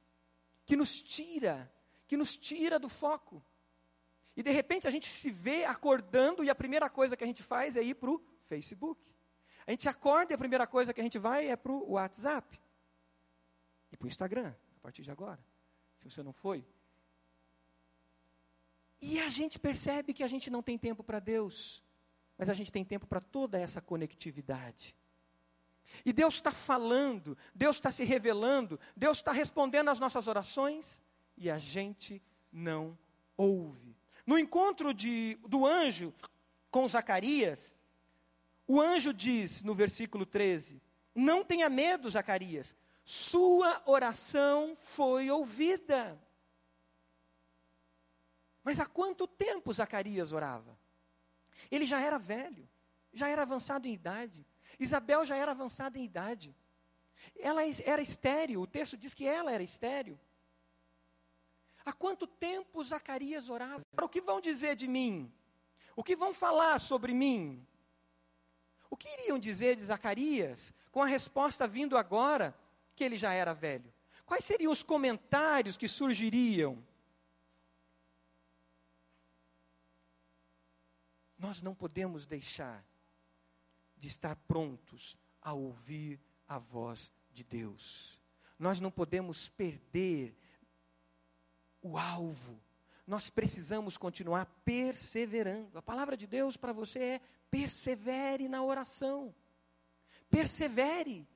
que 0.65 0.75
nos 0.75 1.01
tira, 1.01 1.71
que 2.07 2.15
nos 2.15 2.37
tira 2.37 2.77
do 2.79 2.89
foco. 2.89 3.43
E 4.35 4.43
de 4.43 4.51
repente 4.51 4.87
a 4.87 4.91
gente 4.91 5.09
se 5.09 5.29
vê 5.29 5.65
acordando 5.65 6.43
e 6.43 6.49
a 6.49 6.55
primeira 6.55 6.89
coisa 6.89 7.17
que 7.17 7.23
a 7.23 7.27
gente 7.27 7.43
faz 7.43 7.75
é 7.75 7.83
ir 7.83 7.95
para 7.95 8.11
o 8.11 8.23
Facebook. 8.47 9.01
A 9.65 9.71
gente 9.71 9.87
acorda 9.89 10.33
e 10.33 10.35
a 10.35 10.37
primeira 10.37 10.65
coisa 10.65 10.93
que 10.93 11.01
a 11.01 11.03
gente 11.03 11.19
vai 11.19 11.49
é 11.49 11.55
para 11.55 11.71
o 11.71 11.91
WhatsApp. 11.91 12.59
E 13.91 13.97
para 13.97 14.05
o 14.05 14.09
Instagram, 14.09 14.53
a 14.77 14.79
partir 14.81 15.01
de 15.01 15.11
agora. 15.11 15.43
Se 15.97 16.09
você 16.09 16.23
não 16.23 16.33
foi, 16.33 16.65
e 19.01 19.19
a 19.19 19.29
gente 19.29 19.57
percebe 19.57 20.13
que 20.13 20.23
a 20.23 20.27
gente 20.27 20.49
não 20.49 20.61
tem 20.61 20.77
tempo 20.77 21.03
para 21.03 21.19
Deus, 21.19 21.83
mas 22.37 22.49
a 22.49 22.53
gente 22.53 22.71
tem 22.71 22.85
tempo 22.85 23.07
para 23.07 23.19
toda 23.19 23.57
essa 23.57 23.81
conectividade. 23.81 24.95
E 26.05 26.11
Deus 26.11 26.35
está 26.35 26.51
falando, 26.51 27.37
Deus 27.53 27.77
está 27.77 27.91
se 27.91 28.03
revelando, 28.03 28.79
Deus 28.95 29.17
está 29.17 29.31
respondendo 29.31 29.89
às 29.89 29.99
nossas 29.99 30.27
orações, 30.27 31.01
e 31.37 31.49
a 31.49 31.57
gente 31.57 32.21
não 32.51 32.97
ouve. 33.37 33.95
No 34.25 34.37
encontro 34.37 34.93
de, 34.93 35.37
do 35.47 35.65
anjo 35.65 36.13
com 36.69 36.87
Zacarias, 36.87 37.73
o 38.67 38.79
anjo 38.79 39.13
diz 39.13 39.63
no 39.63 39.73
versículo 39.73 40.25
13: 40.25 40.81
Não 41.13 41.43
tenha 41.43 41.69
medo, 41.69 42.09
Zacarias, 42.09 42.75
sua 43.03 43.81
oração 43.85 44.75
foi 44.75 45.29
ouvida. 45.29 46.19
Mas 48.63 48.79
há 48.79 48.85
quanto 48.85 49.27
tempo 49.27 49.73
Zacarias 49.73 50.31
orava? 50.31 50.77
Ele 51.69 51.85
já 51.85 51.99
era 51.99 52.19
velho, 52.19 52.67
já 53.11 53.27
era 53.27 53.41
avançado 53.41 53.87
em 53.87 53.93
idade. 53.93 54.45
Isabel 54.81 55.23
já 55.23 55.35
era 55.35 55.51
avançada 55.51 55.99
em 55.99 56.03
idade. 56.03 56.55
Ela 57.39 57.61
era 57.85 58.01
estéril, 58.01 58.61
o 58.61 58.67
texto 58.67 58.97
diz 58.97 59.13
que 59.13 59.27
ela 59.27 59.51
era 59.51 59.61
estéril. 59.61 60.19
Há 61.85 61.93
quanto 61.93 62.25
tempo 62.25 62.83
Zacarias 62.83 63.47
orava? 63.47 63.85
O 64.01 64.09
que 64.09 64.19
vão 64.19 64.41
dizer 64.41 64.75
de 64.75 64.87
mim? 64.87 65.31
O 65.95 66.03
que 66.03 66.15
vão 66.15 66.33
falar 66.33 66.79
sobre 66.79 67.13
mim? 67.13 67.65
O 68.89 68.97
que 68.97 69.07
iriam 69.07 69.37
dizer 69.37 69.75
de 69.75 69.85
Zacarias 69.85 70.73
com 70.91 71.01
a 71.03 71.05
resposta 71.05 71.67
vindo 71.67 71.95
agora 71.95 72.57
que 72.95 73.03
ele 73.03 73.17
já 73.17 73.33
era 73.33 73.53
velho? 73.53 73.93
Quais 74.25 74.43
seriam 74.43 74.71
os 74.71 74.81
comentários 74.81 75.77
que 75.77 75.87
surgiriam? 75.87 76.83
Nós 81.37 81.61
não 81.61 81.75
podemos 81.75 82.25
deixar 82.25 82.83
de 84.01 84.07
estar 84.07 84.35
prontos 84.47 85.15
a 85.39 85.53
ouvir 85.53 86.19
a 86.47 86.57
voz 86.57 87.13
de 87.31 87.43
Deus. 87.43 88.19
Nós 88.57 88.81
não 88.81 88.89
podemos 88.89 89.47
perder 89.49 90.35
o 91.83 91.99
alvo. 91.99 92.59
Nós 93.05 93.29
precisamos 93.29 93.97
continuar 93.97 94.47
perseverando. 94.65 95.77
A 95.77 95.83
palavra 95.83 96.17
de 96.17 96.25
Deus 96.25 96.57
para 96.57 96.73
você 96.73 96.99
é: 96.99 97.21
persevere 97.51 98.47
na 98.47 98.63
oração. 98.63 99.35
Persevere. 100.31 101.27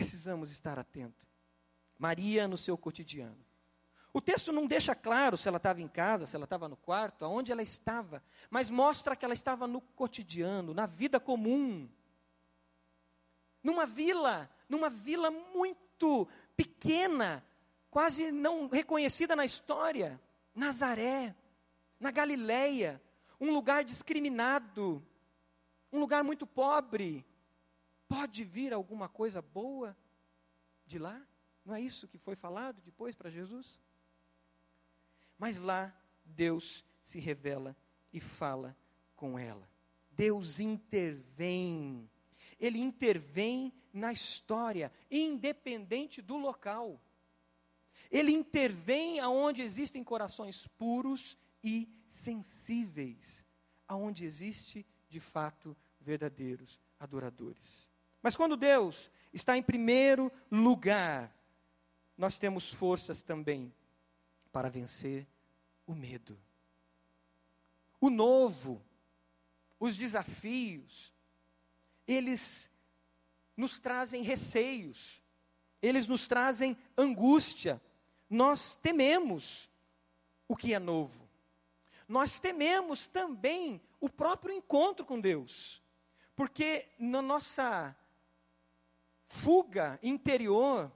precisamos 0.00 0.50
estar 0.50 0.78
atentos. 0.78 1.28
Maria 1.98 2.48
no 2.48 2.56
seu 2.56 2.78
cotidiano. 2.78 3.36
O 4.14 4.20
texto 4.20 4.50
não 4.50 4.66
deixa 4.66 4.94
claro 4.94 5.36
se 5.36 5.46
ela 5.46 5.58
estava 5.58 5.82
em 5.82 5.88
casa, 5.88 6.24
se 6.24 6.34
ela 6.34 6.44
estava 6.44 6.66
no 6.66 6.76
quarto, 6.76 7.22
aonde 7.22 7.52
ela 7.52 7.62
estava, 7.62 8.22
mas 8.48 8.70
mostra 8.70 9.14
que 9.14 9.26
ela 9.26 9.34
estava 9.34 9.66
no 9.66 9.82
cotidiano, 9.82 10.72
na 10.72 10.86
vida 10.86 11.20
comum. 11.20 11.86
Numa 13.62 13.84
vila, 13.84 14.50
numa 14.70 14.88
vila 14.88 15.30
muito 15.30 16.26
pequena, 16.56 17.44
quase 17.90 18.32
não 18.32 18.68
reconhecida 18.68 19.36
na 19.36 19.44
história, 19.44 20.18
Nazaré, 20.54 21.36
na 22.00 22.10
Galileia, 22.10 23.00
um 23.38 23.52
lugar 23.52 23.84
discriminado, 23.84 25.06
um 25.92 26.00
lugar 26.00 26.24
muito 26.24 26.46
pobre, 26.46 27.22
Pode 28.10 28.42
vir 28.42 28.72
alguma 28.72 29.08
coisa 29.08 29.40
boa 29.40 29.96
de 30.84 30.98
lá? 30.98 31.24
Não 31.64 31.76
é 31.76 31.80
isso 31.80 32.08
que 32.08 32.18
foi 32.18 32.34
falado 32.34 32.82
depois 32.82 33.14
para 33.14 33.30
Jesus? 33.30 33.80
Mas 35.38 35.58
lá 35.58 35.96
Deus 36.24 36.84
se 37.04 37.20
revela 37.20 37.76
e 38.12 38.18
fala 38.18 38.76
com 39.14 39.38
ela. 39.38 39.70
Deus 40.10 40.58
intervém. 40.58 42.10
Ele 42.58 42.80
intervém 42.80 43.72
na 43.92 44.12
história, 44.12 44.92
independente 45.08 46.20
do 46.20 46.36
local. 46.36 47.00
Ele 48.10 48.32
intervém 48.32 49.20
aonde 49.20 49.62
existem 49.62 50.02
corações 50.02 50.66
puros 50.76 51.38
e 51.62 51.88
sensíveis, 52.08 53.46
aonde 53.86 54.24
existe 54.24 54.84
de 55.08 55.20
fato 55.20 55.76
verdadeiros 56.00 56.80
adoradores. 56.98 57.89
Mas 58.22 58.36
quando 58.36 58.56
Deus 58.56 59.10
está 59.32 59.56
em 59.56 59.62
primeiro 59.62 60.30
lugar, 60.50 61.34
nós 62.16 62.38
temos 62.38 62.72
forças 62.72 63.22
também 63.22 63.72
para 64.52 64.68
vencer 64.68 65.26
o 65.86 65.94
medo. 65.94 66.38
O 68.00 68.10
novo, 68.10 68.82
os 69.78 69.96
desafios, 69.96 71.12
eles 72.06 72.70
nos 73.56 73.78
trazem 73.78 74.22
receios, 74.22 75.22
eles 75.80 76.06
nos 76.06 76.26
trazem 76.26 76.76
angústia. 76.96 77.80
Nós 78.28 78.74
tememos 78.74 79.70
o 80.46 80.56
que 80.56 80.74
é 80.74 80.78
novo. 80.78 81.28
Nós 82.08 82.38
tememos 82.38 83.06
também 83.06 83.80
o 84.00 84.08
próprio 84.08 84.54
encontro 84.54 85.06
com 85.06 85.20
Deus. 85.20 85.82
Porque 86.34 86.88
na 86.98 87.22
nossa 87.22 87.94
fuga 89.30 89.96
interior, 90.02 90.90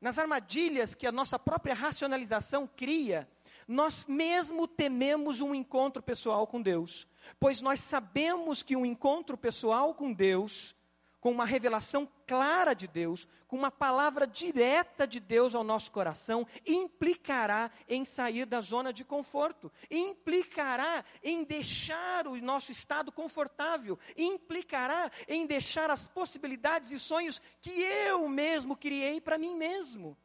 nas 0.00 0.18
armadilhas 0.18 0.94
que 0.94 1.06
a 1.06 1.12
nossa 1.12 1.36
própria 1.36 1.74
racionalização 1.74 2.66
cria, 2.66 3.28
nós 3.66 4.06
mesmo 4.06 4.68
tememos 4.68 5.40
um 5.40 5.52
encontro 5.52 6.00
pessoal 6.00 6.46
com 6.46 6.62
Deus, 6.62 7.08
pois 7.40 7.60
nós 7.60 7.80
sabemos 7.80 8.62
que 8.62 8.76
um 8.76 8.86
encontro 8.86 9.36
pessoal 9.36 9.94
com 9.94 10.12
Deus 10.12 10.76
com 11.22 11.30
uma 11.30 11.44
revelação 11.44 12.08
clara 12.26 12.74
de 12.74 12.88
Deus, 12.88 13.28
com 13.46 13.56
uma 13.56 13.70
palavra 13.70 14.26
direta 14.26 15.06
de 15.06 15.20
Deus 15.20 15.54
ao 15.54 15.62
nosso 15.62 15.92
coração, 15.92 16.44
implicará 16.66 17.70
em 17.88 18.04
sair 18.04 18.44
da 18.44 18.60
zona 18.60 18.92
de 18.92 19.04
conforto, 19.04 19.70
implicará 19.88 21.04
em 21.22 21.44
deixar 21.44 22.26
o 22.26 22.36
nosso 22.42 22.72
estado 22.72 23.12
confortável, 23.12 23.96
implicará 24.16 25.12
em 25.28 25.46
deixar 25.46 25.90
as 25.90 26.08
possibilidades 26.08 26.90
e 26.90 26.98
sonhos 26.98 27.40
que 27.60 27.70
eu 27.70 28.28
mesmo 28.28 28.76
criei 28.76 29.20
para 29.20 29.38
mim 29.38 29.54
mesmo. 29.54 30.18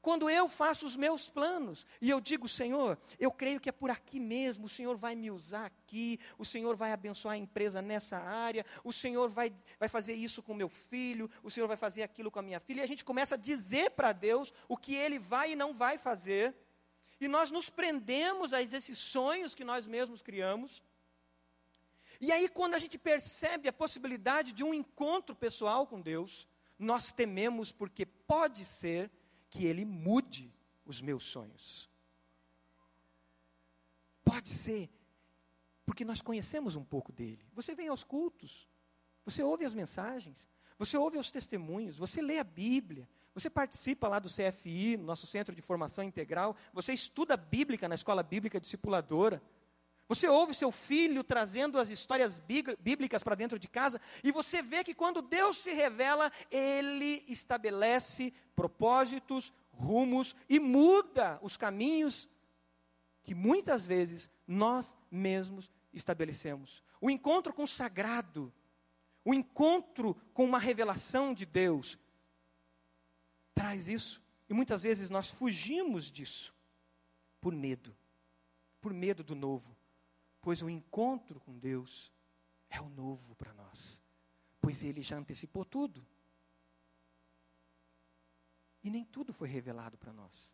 Quando 0.00 0.30
eu 0.30 0.48
faço 0.48 0.86
os 0.86 0.96
meus 0.96 1.28
planos 1.28 1.86
e 2.00 2.08
eu 2.08 2.20
digo, 2.20 2.48
Senhor, 2.48 2.98
eu 3.18 3.30
creio 3.30 3.60
que 3.60 3.68
é 3.68 3.72
por 3.72 3.90
aqui 3.90 4.20
mesmo, 4.20 4.66
o 4.66 4.68
Senhor 4.68 4.96
vai 4.96 5.14
me 5.14 5.30
usar 5.30 5.66
aqui, 5.66 6.18
o 6.38 6.44
Senhor 6.44 6.76
vai 6.76 6.92
abençoar 6.92 7.34
a 7.34 7.38
empresa 7.38 7.82
nessa 7.82 8.16
área, 8.16 8.64
o 8.84 8.92
Senhor 8.92 9.28
vai, 9.28 9.52
vai 9.78 9.88
fazer 9.88 10.14
isso 10.14 10.42
com 10.42 10.54
meu 10.54 10.68
filho, 10.68 11.30
o 11.42 11.50
Senhor 11.50 11.66
vai 11.66 11.76
fazer 11.76 12.02
aquilo 12.02 12.30
com 12.30 12.38
a 12.38 12.42
minha 12.42 12.60
filha, 12.60 12.80
e 12.80 12.84
a 12.84 12.86
gente 12.86 13.04
começa 13.04 13.34
a 13.34 13.38
dizer 13.38 13.90
para 13.90 14.12
Deus 14.12 14.52
o 14.68 14.76
que 14.76 14.94
Ele 14.94 15.18
vai 15.18 15.52
e 15.52 15.56
não 15.56 15.74
vai 15.74 15.98
fazer, 15.98 16.54
e 17.20 17.26
nós 17.26 17.50
nos 17.50 17.68
prendemos 17.68 18.52
a 18.52 18.62
esses 18.62 18.96
sonhos 18.96 19.54
que 19.54 19.64
nós 19.64 19.86
mesmos 19.86 20.22
criamos, 20.22 20.82
E 22.20 22.32
aí, 22.32 22.48
quando 22.48 22.74
a 22.74 22.78
gente 22.78 22.98
percebe 22.98 23.68
a 23.68 23.72
possibilidade 23.72 24.52
de 24.52 24.64
um 24.64 24.74
encontro 24.74 25.36
pessoal 25.36 25.86
com 25.86 26.00
Deus, 26.00 26.48
nós 26.78 27.12
tememos 27.12 27.70
porque 27.70 28.04
pode 28.04 28.64
ser 28.64 29.10
que 29.50 29.64
Ele 29.64 29.84
mude 29.84 30.52
os 30.84 31.00
meus 31.00 31.24
sonhos. 31.24 31.88
Pode 34.24 34.48
ser, 34.48 34.90
porque 35.86 36.04
nós 36.04 36.20
conhecemos 36.20 36.76
um 36.76 36.84
pouco 36.84 37.12
dele. 37.12 37.44
Você 37.54 37.74
vem 37.74 37.88
aos 37.88 38.04
cultos, 38.04 38.68
você 39.24 39.42
ouve 39.42 39.64
as 39.64 39.74
mensagens, 39.74 40.48
você 40.78 40.96
ouve 40.96 41.18
os 41.18 41.30
testemunhos, 41.30 41.98
você 41.98 42.22
lê 42.22 42.38
a 42.38 42.44
Bíblia, 42.44 43.08
você 43.34 43.48
participa 43.48 44.08
lá 44.08 44.18
do 44.18 44.28
CFI, 44.28 44.96
nosso 44.96 45.26
Centro 45.26 45.54
de 45.54 45.62
Formação 45.62 46.04
Integral, 46.04 46.56
você 46.72 46.92
estuda 46.92 47.34
a 47.34 47.36
Bíblica 47.36 47.88
na 47.88 47.94
Escola 47.94 48.22
Bíblica 48.22 48.60
Discipuladora. 48.60 49.42
Você 50.08 50.26
ouve 50.26 50.54
seu 50.54 50.72
filho 50.72 51.22
trazendo 51.22 51.78
as 51.78 51.90
histórias 51.90 52.40
bíblicas 52.80 53.22
para 53.22 53.34
dentro 53.34 53.58
de 53.58 53.68
casa 53.68 54.00
e 54.24 54.32
você 54.32 54.62
vê 54.62 54.82
que 54.82 54.94
quando 54.94 55.20
Deus 55.20 55.58
se 55.58 55.70
revela, 55.70 56.32
ele 56.50 57.22
estabelece 57.28 58.32
propósitos, 58.56 59.52
rumos 59.70 60.34
e 60.48 60.58
muda 60.58 61.38
os 61.42 61.58
caminhos 61.58 62.26
que 63.22 63.34
muitas 63.34 63.86
vezes 63.86 64.30
nós 64.46 64.96
mesmos 65.10 65.70
estabelecemos. 65.92 66.82
O 67.02 67.10
encontro 67.10 67.52
com 67.52 67.64
o 67.64 67.68
sagrado, 67.68 68.50
o 69.22 69.34
encontro 69.34 70.16
com 70.32 70.42
uma 70.42 70.58
revelação 70.58 71.34
de 71.34 71.44
Deus, 71.44 71.98
traz 73.54 73.88
isso. 73.88 74.22
E 74.48 74.54
muitas 74.54 74.84
vezes 74.84 75.10
nós 75.10 75.30
fugimos 75.30 76.10
disso 76.10 76.54
por 77.42 77.52
medo, 77.52 77.94
por 78.80 78.94
medo 78.94 79.22
do 79.22 79.34
novo 79.34 79.77
pois 80.40 80.62
o 80.62 80.70
encontro 80.70 81.40
com 81.40 81.58
Deus 81.58 82.12
é 82.70 82.80
o 82.80 82.88
novo 82.88 83.34
para 83.34 83.52
nós, 83.54 84.02
pois 84.60 84.82
Ele 84.82 85.02
já 85.02 85.16
antecipou 85.16 85.64
tudo. 85.64 86.06
E 88.82 88.90
nem 88.90 89.04
tudo 89.04 89.32
foi 89.32 89.48
revelado 89.48 89.98
para 89.98 90.12
nós. 90.12 90.52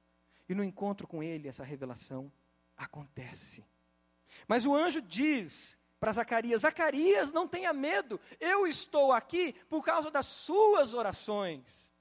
E 0.49 0.55
no 0.55 0.65
encontro 0.65 1.07
com 1.07 1.23
Ele, 1.23 1.49
essa 1.49 1.65
revelação 1.65 2.33
acontece. 2.77 3.65
Mas 4.49 4.67
o 4.67 4.75
anjo 4.75 5.01
diz 5.01 5.79
para 6.01 6.13
Zacarias: 6.13 6.63
Zacarias, 6.63 7.33
não 7.33 7.47
tenha 7.47 7.73
medo, 7.73 8.21
eu 8.41 8.67
estou 8.67 9.13
aqui 9.13 9.53
por 9.69 9.85
causa 9.85 10.11
das 10.11 10.27
suas 10.27 10.95
orações. 10.95 11.93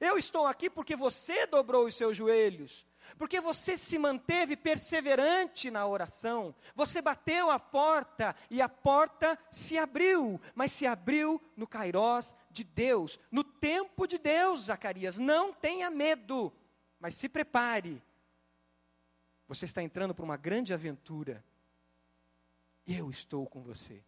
Eu 0.00 0.18
estou 0.18 0.46
aqui 0.46 0.68
porque 0.68 0.94
você 0.94 1.46
dobrou 1.46 1.86
os 1.86 1.94
seus 1.94 2.16
joelhos. 2.16 2.85
Porque 3.18 3.40
você 3.40 3.76
se 3.76 3.98
manteve 3.98 4.56
perseverante 4.56 5.70
na 5.70 5.86
oração, 5.86 6.54
você 6.74 7.00
bateu 7.00 7.50
a 7.50 7.58
porta 7.58 8.34
e 8.50 8.60
a 8.60 8.68
porta 8.68 9.38
se 9.50 9.78
abriu, 9.78 10.40
mas 10.54 10.72
se 10.72 10.86
abriu 10.86 11.40
no 11.56 11.66
Kairós 11.66 12.34
de 12.50 12.64
Deus, 12.64 13.18
no 13.30 13.44
tempo 13.44 14.06
de 14.06 14.18
Deus, 14.18 14.64
Zacarias. 14.64 15.18
Não 15.18 15.52
tenha 15.52 15.90
medo, 15.90 16.52
mas 16.98 17.14
se 17.14 17.28
prepare. 17.28 18.02
Você 19.48 19.64
está 19.64 19.82
entrando 19.82 20.14
para 20.14 20.24
uma 20.24 20.36
grande 20.36 20.74
aventura. 20.74 21.44
Eu 22.86 23.10
estou 23.10 23.46
com 23.46 23.62
você. 23.62 24.02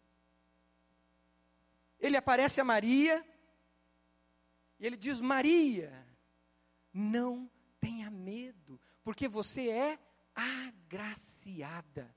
Ele 1.99 2.15
aparece 2.15 2.61
a 2.61 2.63
Maria 2.63 3.25
e 4.79 4.85
ele 4.85 4.95
diz: 4.95 5.19
Maria, 5.19 6.05
não 6.93 7.49
tenha 7.79 8.09
medo, 8.09 8.79
porque 9.09 9.27
você 9.27 9.69
é 9.71 9.99
agraciada. 10.35 12.15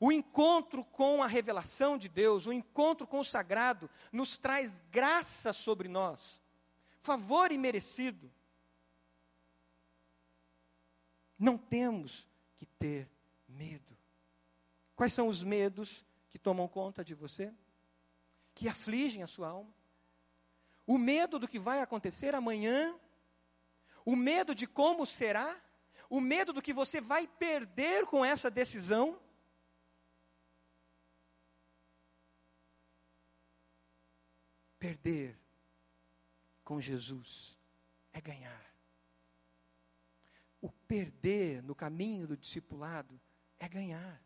O 0.00 0.10
encontro 0.10 0.84
com 0.84 1.22
a 1.22 1.28
revelação 1.28 1.96
de 1.96 2.08
Deus, 2.08 2.46
o 2.46 2.52
encontro 2.52 3.06
com 3.06 3.20
o 3.20 3.24
sagrado, 3.24 3.88
nos 4.10 4.36
traz 4.36 4.76
graça 4.90 5.52
sobre 5.52 5.86
nós, 5.86 6.42
favor 6.98 7.52
imerecido. 7.52 8.28
Não 11.38 11.56
temos 11.56 12.28
que 12.56 12.66
ter 12.66 13.08
medo. 13.46 13.96
Quais 14.96 15.12
são 15.12 15.28
os 15.28 15.44
medos 15.44 16.04
que 16.28 16.40
tomam 16.40 16.66
conta 16.66 17.04
de 17.04 17.14
você? 17.14 17.54
Que 18.52 18.66
afligem 18.66 19.22
a 19.22 19.28
sua 19.28 19.46
alma? 19.46 19.72
O 20.84 20.98
medo 20.98 21.38
do 21.38 21.46
que 21.46 21.60
vai 21.60 21.80
acontecer 21.80 22.34
amanhã 22.34 22.98
o 24.04 24.16
medo 24.16 24.54
de 24.54 24.66
como 24.66 25.06
será, 25.06 25.56
o 26.12 26.20
medo 26.20 26.52
do 26.52 26.60
que 26.60 26.74
você 26.74 27.00
vai 27.00 27.26
perder 27.26 28.04
com 28.04 28.22
essa 28.22 28.50
decisão. 28.50 29.18
Perder 34.78 35.40
com 36.62 36.78
Jesus 36.78 37.58
é 38.12 38.20
ganhar. 38.20 38.74
O 40.60 40.70
perder 40.70 41.62
no 41.62 41.74
caminho 41.74 42.26
do 42.26 42.36
discipulado 42.36 43.18
é 43.58 43.66
ganhar. 43.66 44.22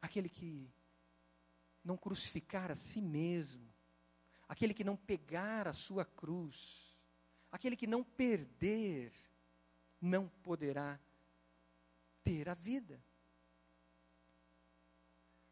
Aquele 0.00 0.30
que 0.30 0.72
não 1.84 1.98
crucificar 1.98 2.70
a 2.70 2.74
si 2.74 3.02
mesmo, 3.02 3.68
aquele 4.48 4.72
que 4.72 4.82
não 4.82 4.96
pegar 4.96 5.68
a 5.68 5.74
sua 5.74 6.06
cruz, 6.06 6.86
Aquele 7.50 7.74
que 7.74 7.86
não 7.86 8.04
perder, 8.04 9.12
não 10.00 10.28
poderá 10.42 10.98
ter 12.22 12.48
a 12.48 12.54
vida. 12.54 13.00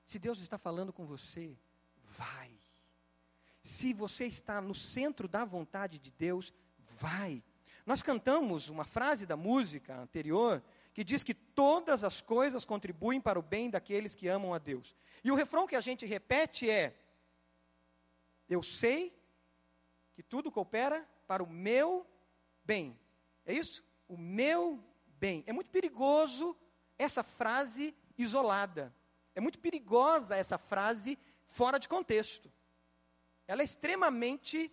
Se 0.07 0.19
Deus 0.19 0.39
está 0.39 0.59
falando 0.59 0.93
com 0.93 1.07
você, 1.07 1.57
vai. 2.05 2.51
Se 3.63 3.93
você 3.93 4.27
está 4.27 4.61
no 4.61 4.75
centro 4.75 5.27
da 5.27 5.45
vontade 5.45 5.99
de 5.99 6.11
Deus, 6.11 6.53
vai. 7.01 7.43
Nós 7.87 8.03
cantamos 8.03 8.69
uma 8.69 8.85
frase 8.85 9.27
da 9.27 9.37
música 9.37 9.97
anterior 9.97 10.63
que 10.93 11.03
diz 11.03 11.25
que 11.25 11.35
todas 11.35 12.05
as 12.05 12.21
coisas 12.21 12.65
contribuem 12.65 13.21
para 13.21 13.39
o 13.39 13.43
bem 13.43 13.69
daqueles 13.69 14.15
que 14.15 14.29
amam 14.29 14.55
a 14.55 14.59
Deus. 14.59 14.95
E 15.23 15.31
o 15.31 15.35
refrão 15.35 15.67
que 15.67 15.77
a 15.77 15.81
gente 15.81 16.07
repete 16.07 16.71
é: 16.71 16.97
Eu 18.49 18.63
sei 18.63 19.13
que 20.15 20.23
tudo 20.23 20.53
coopera 20.53 21.07
para 21.27 21.43
o 21.43 21.51
meu 21.51 22.07
bem. 22.65 22.99
É 23.45 23.53
isso? 23.53 23.85
O 24.09 24.17
meu 24.17 24.83
bem. 25.19 25.43
É 25.47 25.53
muito 25.53 25.71
perigoso 25.71 26.57
essa 26.99 27.23
frase 27.23 27.95
isolada. 28.17 28.95
É 29.35 29.41
muito 29.41 29.59
perigosa 29.59 30.37
essa 30.37 30.59
frase 30.59 31.19
fora 31.45 31.79
de 31.79 31.89
contexto. 31.89 32.51
Ela 33.47 33.63
é 33.63 33.65
extremamente 33.65 34.73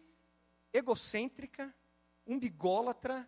egocêntrica, 0.71 1.73
umbigólatra, 2.25 3.27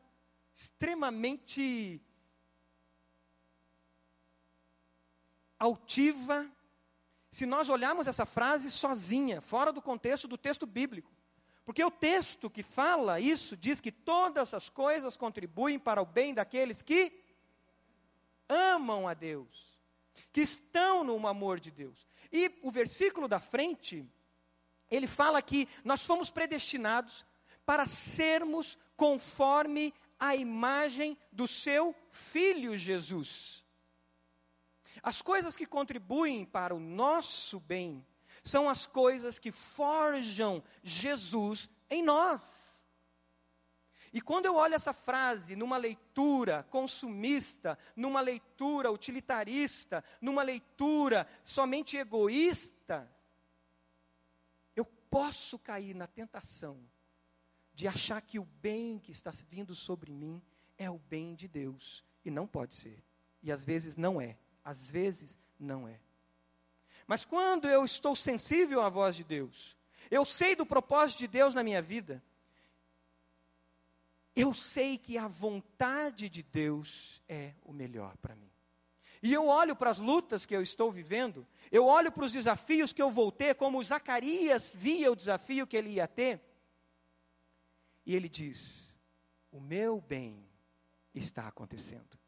extremamente 0.53 2.01
altiva. 5.57 6.49
Se 7.31 7.45
nós 7.45 7.69
olharmos 7.69 8.07
essa 8.07 8.25
frase 8.25 8.69
sozinha, 8.69 9.41
fora 9.41 9.73
do 9.73 9.81
contexto 9.81 10.27
do 10.27 10.37
texto 10.37 10.65
bíblico, 10.65 11.11
porque 11.65 11.84
o 11.84 11.91
texto 11.91 12.49
que 12.49 12.62
fala 12.62 13.19
isso 13.19 13.56
diz 13.56 13.80
que 13.80 13.91
todas 13.91 14.54
as 14.54 14.69
coisas 14.69 15.15
contribuem 15.15 15.80
para 15.80 16.02
o 16.02 16.06
bem 16.06 16.34
daqueles 16.34 16.82
que 16.82 17.13
amam 18.49 19.08
a 19.08 19.13
Deus, 19.13 19.80
que 20.32 20.41
estão 20.41 21.04
no 21.04 21.26
amor 21.26 21.60
de 21.60 21.71
Deus. 21.71 22.08
E 22.32 22.52
o 22.62 22.71
versículo 22.71 23.28
da 23.28 23.39
frente, 23.39 24.06
ele 24.91 25.08
fala 25.08 25.41
que 25.41 25.67
nós 25.84 26.06
fomos 26.06 26.30
predestinados 26.30 27.26
para 27.65 27.86
sermos 27.86 28.78
conforme 28.97 29.93
a 30.19 30.36
imagem 30.36 31.17
do 31.32 31.47
seu 31.47 31.95
filho 32.12 32.76
Jesus. 32.76 33.63
As 35.02 35.21
coisas 35.21 35.56
que 35.56 35.65
contribuem 35.65 36.45
para 36.45 36.76
o 36.76 36.80
nosso 36.80 37.60
bem 37.60 38.06
são 38.43 38.69
as 38.69 38.85
coisas 38.85 39.37
que 39.37 39.51
forjam 39.51 40.63
Jesus 40.83 41.69
em 41.89 42.01
nós. 42.01 42.63
E 44.13 44.21
quando 44.21 44.45
eu 44.45 44.55
olho 44.55 44.75
essa 44.75 44.93
frase 44.93 45.55
numa 45.55 45.75
leitura 45.75 46.61
consumista, 46.69 47.77
numa 47.95 48.21
leitura 48.21 48.91
utilitarista, 48.91 50.03
numa 50.21 50.43
leitura 50.43 51.27
somente 51.43 51.97
egoísta, 51.97 53.11
eu 54.75 54.85
posso 54.85 55.57
cair 55.57 55.95
na 55.95 56.05
tentação 56.05 56.79
de 57.73 57.87
achar 57.87 58.21
que 58.21 58.37
o 58.37 58.45
bem 58.45 58.99
que 58.99 59.11
está 59.11 59.31
vindo 59.49 59.73
sobre 59.73 60.11
mim 60.11 60.43
é 60.77 60.89
o 60.91 60.99
bem 60.99 61.33
de 61.33 61.47
Deus. 61.47 62.05
E 62.23 62.29
não 62.29 62.45
pode 62.45 62.75
ser. 62.75 63.03
E 63.41 63.51
às 63.51 63.65
vezes 63.65 63.97
não 63.97 64.21
é. 64.21 64.37
Às 64.63 64.87
vezes 64.89 65.39
não 65.59 65.87
é. 65.87 65.99
Mas 67.07 67.25
quando 67.25 67.67
eu 67.67 67.83
estou 67.83 68.15
sensível 68.15 68.81
à 68.81 68.89
voz 68.89 69.15
de 69.15 69.23
Deus, 69.23 69.75
eu 70.09 70.25
sei 70.25 70.55
do 70.55 70.65
propósito 70.65 71.19
de 71.19 71.27
Deus 71.27 71.53
na 71.53 71.63
minha 71.63 71.81
vida, 71.81 72.23
eu 74.35 74.53
sei 74.53 74.97
que 74.97 75.17
a 75.17 75.27
vontade 75.27 76.29
de 76.29 76.41
Deus 76.41 77.21
é 77.27 77.53
o 77.63 77.71
melhor 77.71 78.17
para 78.17 78.35
mim. 78.35 78.49
E 79.21 79.31
eu 79.31 79.47
olho 79.47 79.75
para 79.75 79.89
as 79.89 79.99
lutas 79.99 80.45
que 80.45 80.55
eu 80.55 80.61
estou 80.61 80.91
vivendo, 80.91 81.47
eu 81.71 81.85
olho 81.85 82.11
para 82.11 82.25
os 82.25 82.31
desafios 82.31 82.91
que 82.91 83.01
eu 83.01 83.09
vou 83.09 83.31
ter, 83.31 83.55
como 83.55 83.81
Zacarias 83.81 84.73
via 84.75 85.11
o 85.11 85.15
desafio 85.15 85.65
que 85.65 85.77
ele 85.77 85.91
ia 85.91 86.07
ter, 86.07 86.41
e 88.05 88.15
ele 88.15 88.27
diz: 88.27 88.97
O 89.51 89.61
meu 89.61 90.01
bem 90.01 90.45
está 91.13 91.47
acontecendo. 91.47 92.19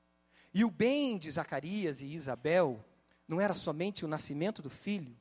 E 0.54 0.64
o 0.64 0.72
bem 0.72 1.18
de 1.18 1.30
Zacarias 1.30 2.02
e 2.02 2.08
Isabel 2.08 2.84
não 3.28 3.42
era 3.42 3.54
somente 3.54 4.06
o 4.06 4.08
nascimento 4.08 4.62
do 4.62 4.70
filho, 4.70 5.18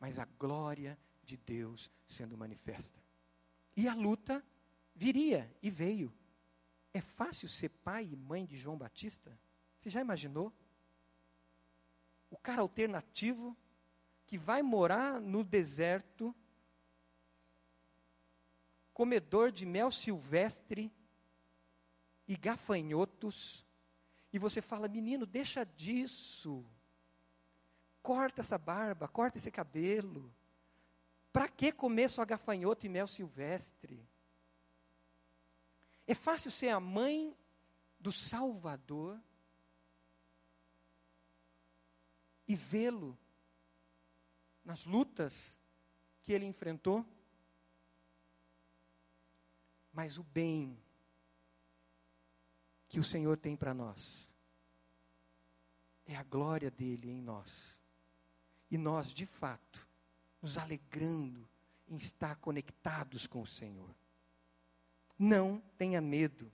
mas 0.00 0.18
a 0.18 0.24
glória 0.38 0.98
de 1.24 1.36
Deus 1.36 1.90
sendo 2.06 2.36
manifesta. 2.36 3.00
E 3.76 3.86
a 3.88 3.94
luta 3.94 4.44
viria 4.94 5.54
e 5.62 5.70
veio. 5.70 6.12
É 6.92 7.00
fácil 7.00 7.48
ser 7.48 7.68
pai 7.68 8.08
e 8.10 8.16
mãe 8.16 8.44
de 8.44 8.56
João 8.56 8.76
Batista? 8.76 9.38
Você 9.78 9.90
já 9.90 10.00
imaginou? 10.00 10.52
O 12.30 12.36
cara 12.36 12.60
alternativo 12.60 13.56
que 14.26 14.36
vai 14.36 14.62
morar 14.62 15.20
no 15.20 15.44
deserto, 15.44 16.34
comedor 18.92 19.50
de 19.52 19.64
mel 19.64 19.90
silvestre 19.90 20.92
e 22.26 22.36
gafanhotos, 22.36 23.64
e 24.32 24.38
você 24.38 24.60
fala: 24.60 24.88
menino, 24.88 25.24
deixa 25.24 25.64
disso, 25.64 26.66
corta 28.08 28.40
essa 28.40 28.56
barba, 28.56 29.06
corta 29.06 29.36
esse 29.36 29.50
cabelo. 29.50 30.34
Para 31.30 31.46
que 31.46 31.70
comer 31.70 32.08
só 32.08 32.24
gafanhoto 32.24 32.86
e 32.86 32.88
mel 32.88 33.06
silvestre? 33.06 34.02
É 36.06 36.14
fácil 36.14 36.50
ser 36.50 36.70
a 36.70 36.80
mãe 36.80 37.36
do 38.00 38.10
Salvador 38.10 39.20
e 42.46 42.56
vê-lo 42.56 43.14
nas 44.64 44.86
lutas 44.86 45.58
que 46.22 46.32
ele 46.32 46.46
enfrentou. 46.46 47.04
Mas 49.92 50.16
o 50.16 50.22
bem 50.22 50.82
que 52.88 52.98
o 52.98 53.04
Senhor 53.04 53.36
tem 53.36 53.54
para 53.54 53.74
nós 53.74 54.32
é 56.06 56.16
a 56.16 56.22
glória 56.22 56.70
dele 56.70 57.10
em 57.10 57.20
nós. 57.20 57.77
E 58.70 58.76
nós, 58.76 59.12
de 59.12 59.26
fato, 59.26 59.86
nos 60.42 60.58
alegrando 60.58 61.48
em 61.88 61.96
estar 61.96 62.36
conectados 62.36 63.26
com 63.26 63.42
o 63.42 63.46
Senhor. 63.46 63.94
Não 65.18 65.62
tenha 65.76 66.00
medo. 66.00 66.50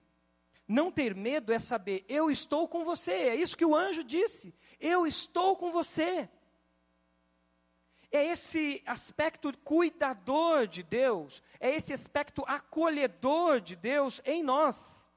Não 0.67 0.91
ter 0.91 1.15
medo 1.15 1.53
é 1.53 1.59
saber, 1.59 2.05
eu 2.09 2.31
estou 2.31 2.67
com 2.67 2.85
você. 2.85 3.13
É 3.13 3.35
isso 3.35 3.57
que 3.57 3.67
o 3.67 3.75
anjo 3.75 4.03
disse. 4.03 4.55
Eu 4.81 5.07
estou 5.07 5.57
com 5.57 5.71
você. 5.71 6.29
É 8.11 8.25
esse 8.27 8.81
aspecto 8.87 9.53
cuidador 9.59 10.69
de 10.69 10.85
Deus, 10.85 11.43
é 11.59 11.75
esse 11.75 11.93
aspecto 11.93 12.45
acolhedor 12.47 13.61
de 13.61 13.75
Deus 13.75 14.23
em 14.25 14.41
nós. 14.41 15.11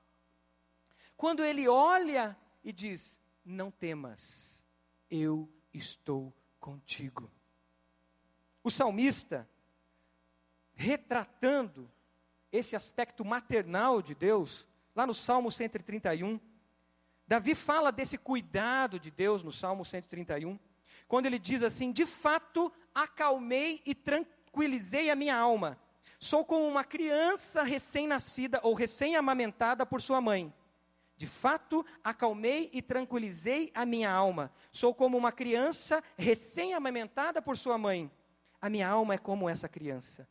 Quando 1.16 1.44
ele 1.44 1.68
olha 1.68 2.36
e 2.64 2.74
diz: 2.74 3.20
Não 3.46 3.70
temas, 3.70 4.66
eu 5.12 5.48
estou 5.72 6.34
contigo. 6.68 7.32
O 8.62 8.70
salmista, 8.70 9.48
retratando 10.76 11.90
esse 12.52 12.76
aspecto 12.76 13.24
maternal 13.24 14.02
de 14.02 14.14
Deus, 14.14 14.68
lá 14.94 15.08
no 15.08 15.14
Salmo 15.14 15.50
131, 15.50 16.38
Davi 17.26 17.56
fala 17.56 17.90
desse 17.90 18.18
cuidado 18.18 19.00
de 19.00 19.10
Deus 19.10 19.44
no 19.44 19.52
Salmo 19.52 19.86
131, 19.86 20.60
quando 21.08 21.28
ele 21.28 21.40
diz 21.40 21.64
assim: 21.64 21.90
De 21.90 22.06
fato, 22.06 22.70
acalmei 22.94 23.82
e 23.86 23.96
tranquilizei 23.96 25.10
a 25.10 25.16
minha 25.16 25.38
alma. 25.38 25.80
Sou 26.20 26.44
como 26.44 26.68
uma 26.68 26.84
criança 26.84 27.64
recém-nascida 27.64 28.60
ou 28.62 28.74
recém-amamentada 28.74 29.86
por 29.86 30.02
sua 30.02 30.20
mãe. 30.20 30.54
De 31.18 31.26
fato, 31.26 31.84
acalmei 32.04 32.70
e 32.72 32.80
tranquilizei 32.80 33.72
a 33.74 33.86
minha 33.86 34.12
alma. 34.12 34.52
Sou 34.72 34.94
como 34.94 35.18
uma 35.18 35.32
criança 35.32 36.04
recém-amamentada 36.16 37.42
por 37.42 37.58
sua 37.58 37.76
mãe. 37.76 38.12
A 38.62 38.70
minha 38.70 38.88
alma 38.88 39.16
é 39.16 39.18
como 39.18 39.50
essa 39.50 39.68
criança. 39.68 40.30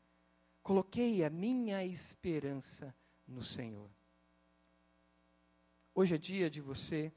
Coloquei 0.62 1.24
a 1.24 1.30
minha 1.30 1.84
esperança 1.84 2.94
no 3.26 3.42
Senhor. 3.42 3.90
Hoje 5.92 6.14
é 6.14 6.18
dia 6.18 6.48
de 6.48 6.60
você 6.60 7.12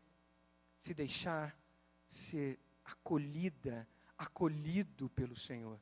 se 0.80 0.94
deixar 0.94 1.56
ser 2.08 2.60
acolhida, 2.84 3.88
acolhido 4.18 5.10
pelo 5.10 5.36
Senhor. 5.36 5.80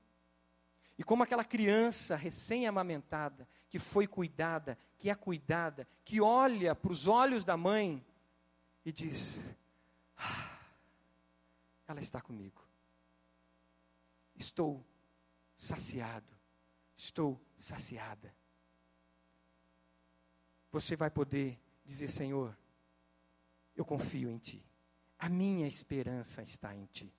E 0.98 1.04
como 1.04 1.24
aquela 1.24 1.44
criança 1.44 2.16
recém-amamentada, 2.16 3.48
que 3.70 3.78
foi 3.78 4.08
cuidada, 4.08 4.78
que 4.98 5.10
é 5.10 5.16
cuidada, 5.16 5.88
que 6.04 6.20
olha 6.20 6.74
para 6.74 6.92
os 6.92 7.08
olhos 7.08 7.44
da 7.44 7.56
mãe 7.56 8.04
e 8.84 8.92
diz: 8.92 9.44
ah, 10.18 10.60
Ela 11.88 12.02
está 12.02 12.20
comigo. 12.20 12.66
Estou 14.36 14.84
saciado. 15.56 16.36
Estou 16.96 17.40
saciada. 17.58 18.34
Você 20.72 20.96
vai 20.96 21.12
poder 21.12 21.60
dizer: 21.86 22.10
Senhor, 22.10 22.58
eu 23.76 23.86
confio 23.86 24.32
em 24.32 24.40
Ti. 24.40 24.66
A 25.20 25.30
minha 25.30 25.68
esperança 25.68 26.42
está 26.42 26.76
em 26.76 26.86
Ti. 26.86 27.14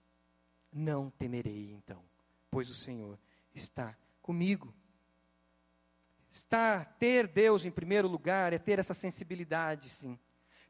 Não 0.73 1.11
temerei 1.11 1.73
então, 1.73 2.05
pois 2.51 2.69
o 2.69 2.75
Senhor 2.75 3.19
está 3.55 3.97
comigo. 4.23 4.75
Está 6.29 6.85
ter 6.85 7.27
Deus 7.27 7.65
em 7.65 7.71
primeiro 7.71 8.07
lugar 8.07 8.53
é 8.53 8.59
ter 8.59 8.79
essa 8.79 8.95
sensibilidade, 8.95 9.89
sim. 9.89 10.19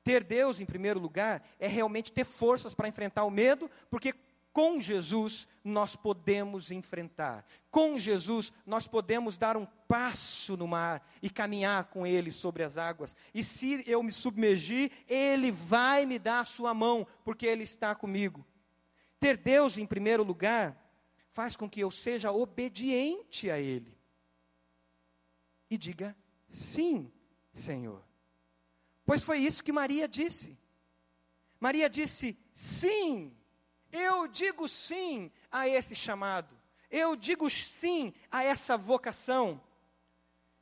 Ter 0.05 0.25
Deus 0.25 0.61
em 0.61 0.65
primeiro 0.65 0.99
lugar 0.99 1.43
é 1.59 1.67
realmente 1.67 2.13
ter 2.13 2.25
forças 2.25 2.75
para 2.75 2.89
enfrentar 2.89 3.25
o 3.25 3.31
medo, 3.31 3.71
porque 3.91 4.15
com 4.53 4.81
Jesus 4.81 5.47
nós 5.63 5.95
podemos 5.95 6.71
enfrentar. 6.71 7.45
Com 7.71 7.99
Jesus 7.99 8.53
nós 8.65 8.87
podemos 8.87 9.37
dar 9.37 9.57
um 9.57 9.67
passo 9.87 10.57
no 10.57 10.67
mar 10.67 11.07
e 11.23 11.29
caminhar 11.29 11.85
com 11.85 12.07
Ele 12.07 12.33
sobre 12.33 12.63
as 12.63 12.79
águas. 12.79 13.15
E 13.35 13.45
se 13.45 13.85
eu 13.87 14.03
me 14.03 14.11
submergir, 14.11 14.91
Ele 15.07 15.53
vai 15.53 16.07
me 16.07 16.19
dar 16.19 16.41
a 16.41 16.45
sua 16.45 16.73
mão, 16.73 17.07
porque 17.25 17.47
Ele 17.47 17.65
está 17.65 17.95
comigo. 17.95 18.47
Ter 19.21 19.37
Deus 19.37 19.77
em 19.79 19.87
primeiro 19.87 20.23
lugar 20.23 20.88
faz 21.33 21.57
com 21.57 21.69
que 21.69 21.81
eu 21.81 21.91
seja 21.91 22.33
obediente 22.33 23.51
a 23.51 23.59
Ele. 23.59 23.97
E 25.71 25.77
diga 25.77 26.17
sim, 26.49 27.13
Senhor. 27.53 28.03
Pois 29.05 29.23
foi 29.23 29.39
isso 29.39 29.65
que 29.65 29.73
Maria 29.73 30.07
disse. 30.09 30.59
Maria 31.61 31.89
disse 31.89 32.39
sim, 32.55 33.37
eu 33.91 34.29
digo 34.29 34.69
sim 34.69 35.31
a 35.51 35.67
esse 35.69 35.95
chamado. 35.95 36.57
Eu 36.91 37.17
digo 37.17 37.49
sim 37.51 38.13
a 38.31 38.45
essa 38.45 38.77
vocação. 38.77 39.61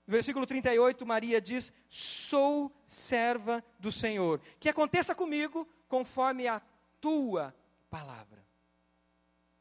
No 0.06 0.12
versículo 0.12 0.46
38, 0.46 1.04
Maria 1.04 1.40
diz: 1.40 1.72
Sou 1.88 2.72
serva 2.86 3.64
do 3.78 3.90
Senhor. 3.90 4.40
Que 4.60 4.68
aconteça 4.68 5.14
comigo 5.14 5.68
conforme 5.88 6.46
a 6.46 6.60
tua 7.00 7.54
palavra. 7.90 8.45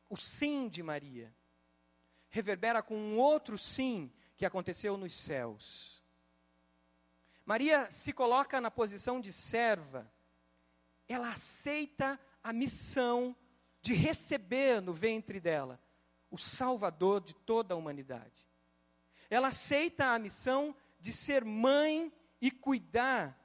O 0.09 0.17
sim 0.17 0.67
de 0.67 0.83
Maria 0.83 1.33
reverbera 2.29 2.83
com 2.83 2.95
um 2.95 3.17
outro 3.17 3.57
sim 3.57 4.11
que 4.35 4.45
aconteceu 4.45 4.97
nos 4.97 5.13
céus. 5.13 6.03
Maria 7.45 7.89
se 7.91 8.11
coloca 8.11 8.59
na 8.59 8.71
posição 8.71 9.21
de 9.21 9.31
serva, 9.31 10.11
ela 11.07 11.29
aceita 11.29 12.19
a 12.43 12.51
missão 12.51 13.35
de 13.81 13.93
receber 13.93 14.81
no 14.81 14.93
ventre 14.93 15.39
dela 15.39 15.79
o 16.29 16.37
Salvador 16.37 17.21
de 17.21 17.35
toda 17.35 17.73
a 17.73 17.77
humanidade. 17.77 18.45
Ela 19.29 19.49
aceita 19.49 20.07
a 20.07 20.19
missão 20.19 20.75
de 20.99 21.11
ser 21.11 21.45
mãe 21.45 22.11
e 22.41 22.51
cuidar 22.51 23.39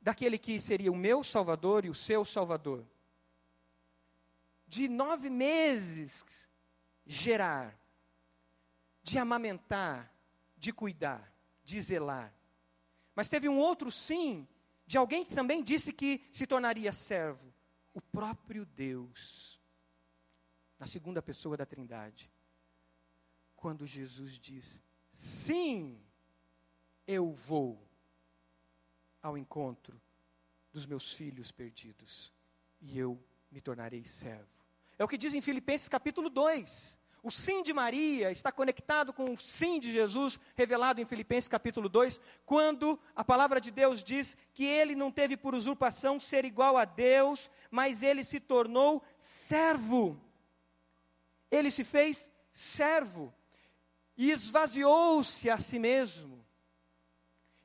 daquele 0.00 0.38
que 0.38 0.58
seria 0.58 0.90
o 0.90 0.96
meu 0.96 1.22
Salvador 1.22 1.84
e 1.84 1.90
o 1.90 1.94
seu 1.94 2.24
Salvador. 2.24 2.84
De 4.74 4.88
nove 4.88 5.30
meses 5.30 6.24
gerar, 7.06 7.78
de 9.04 9.20
amamentar, 9.20 10.12
de 10.56 10.72
cuidar, 10.72 11.32
de 11.62 11.80
zelar. 11.80 12.34
Mas 13.14 13.28
teve 13.28 13.48
um 13.48 13.56
outro 13.56 13.88
sim, 13.92 14.48
de 14.84 14.98
alguém 14.98 15.24
que 15.24 15.32
também 15.32 15.62
disse 15.62 15.92
que 15.92 16.28
se 16.32 16.44
tornaria 16.44 16.92
servo 16.92 17.54
o 17.92 18.00
próprio 18.00 18.66
Deus, 18.66 19.60
na 20.76 20.88
segunda 20.88 21.22
pessoa 21.22 21.56
da 21.56 21.64
Trindade, 21.64 22.28
quando 23.54 23.86
Jesus 23.86 24.40
diz: 24.40 24.82
Sim, 25.12 26.04
eu 27.06 27.32
vou 27.32 27.80
ao 29.22 29.38
encontro 29.38 30.02
dos 30.72 30.84
meus 30.84 31.12
filhos 31.12 31.52
perdidos 31.52 32.34
e 32.80 32.98
eu 32.98 33.24
me 33.52 33.60
tornarei 33.60 34.04
servo. 34.04 34.63
É 34.98 35.04
o 35.04 35.08
que 35.08 35.18
diz 35.18 35.34
em 35.34 35.40
Filipenses 35.40 35.88
capítulo 35.88 36.30
2. 36.30 36.98
O 37.22 37.30
sim 37.30 37.62
de 37.62 37.72
Maria 37.72 38.30
está 38.30 38.52
conectado 38.52 39.10
com 39.10 39.32
o 39.32 39.36
sim 39.36 39.80
de 39.80 39.90
Jesus, 39.90 40.38
revelado 40.54 41.00
em 41.00 41.06
Filipenses 41.06 41.48
capítulo 41.48 41.88
2, 41.88 42.20
quando 42.44 43.00
a 43.16 43.24
palavra 43.24 43.60
de 43.60 43.70
Deus 43.70 44.04
diz 44.04 44.36
que 44.52 44.64
ele 44.64 44.94
não 44.94 45.10
teve 45.10 45.34
por 45.34 45.54
usurpação 45.54 46.20
ser 46.20 46.44
igual 46.44 46.76
a 46.76 46.84
Deus, 46.84 47.50
mas 47.70 48.02
ele 48.02 48.22
se 48.22 48.38
tornou 48.38 49.02
servo. 49.16 50.20
Ele 51.50 51.70
se 51.70 51.82
fez 51.82 52.30
servo 52.52 53.34
e 54.18 54.30
esvaziou-se 54.30 55.48
a 55.48 55.56
si 55.56 55.78
mesmo. 55.78 56.44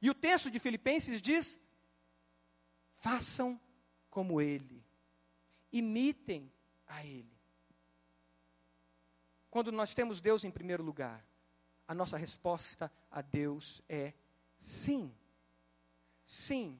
E 0.01 0.09
o 0.09 0.15
texto 0.15 0.49
de 0.49 0.57
Filipenses 0.57 1.21
diz: 1.21 1.59
façam 2.95 3.59
como 4.09 4.39
ele, 4.39 4.81
imitem 5.69 6.49
a 6.89 7.05
ele. 7.05 7.31
Quando 9.49 9.71
nós 9.71 9.93
temos 9.93 10.19
Deus 10.19 10.43
em 10.43 10.51
primeiro 10.51 10.83
lugar, 10.83 11.25
a 11.87 11.93
nossa 11.93 12.17
resposta 12.17 12.91
a 13.09 13.21
Deus 13.21 13.81
é 13.87 14.13
sim. 14.57 15.13
Sim, 16.25 16.79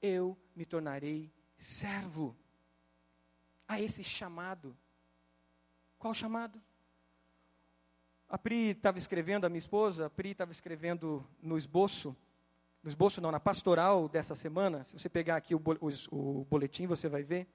eu 0.00 0.38
me 0.54 0.64
tornarei 0.64 1.32
servo 1.58 2.36
a 3.66 3.80
esse 3.80 4.04
chamado. 4.04 4.76
Qual 5.98 6.14
chamado? 6.14 6.60
A 8.28 8.38
Pri 8.38 8.70
estava 8.70 8.98
escrevendo, 8.98 9.44
a 9.44 9.48
minha 9.48 9.58
esposa, 9.58 10.06
a 10.06 10.10
Pri 10.10 10.30
estava 10.30 10.52
escrevendo 10.52 11.24
no 11.40 11.56
esboço, 11.56 12.16
no 12.82 12.88
esboço 12.88 13.20
não, 13.20 13.30
na 13.30 13.38
pastoral 13.38 14.08
dessa 14.08 14.34
semana, 14.34 14.84
se 14.84 14.98
você 14.98 15.08
pegar 15.08 15.36
aqui 15.36 15.54
o, 15.54 16.44
boletim, 16.48 16.86
você 16.86 17.08
vai 17.08 17.22
ver, 17.22 17.46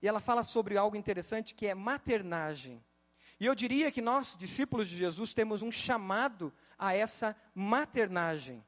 e 0.00 0.08
ela 0.08 0.20
fala 0.20 0.42
sobre 0.42 0.76
algo 0.76 0.96
interessante 0.96 1.54
que 1.54 1.66
é 1.66 1.74
maternagem. 1.74 2.82
E 3.40 3.46
eu 3.46 3.54
diria 3.54 3.90
que 3.90 4.02
nós, 4.02 4.36
discípulos 4.36 4.88
de 4.88 4.96
Jesus, 4.96 5.32
temos 5.32 5.62
um 5.62 5.70
chamado 5.70 6.52
a 6.78 6.94
essa 6.94 7.36
maternagem. 7.54 8.64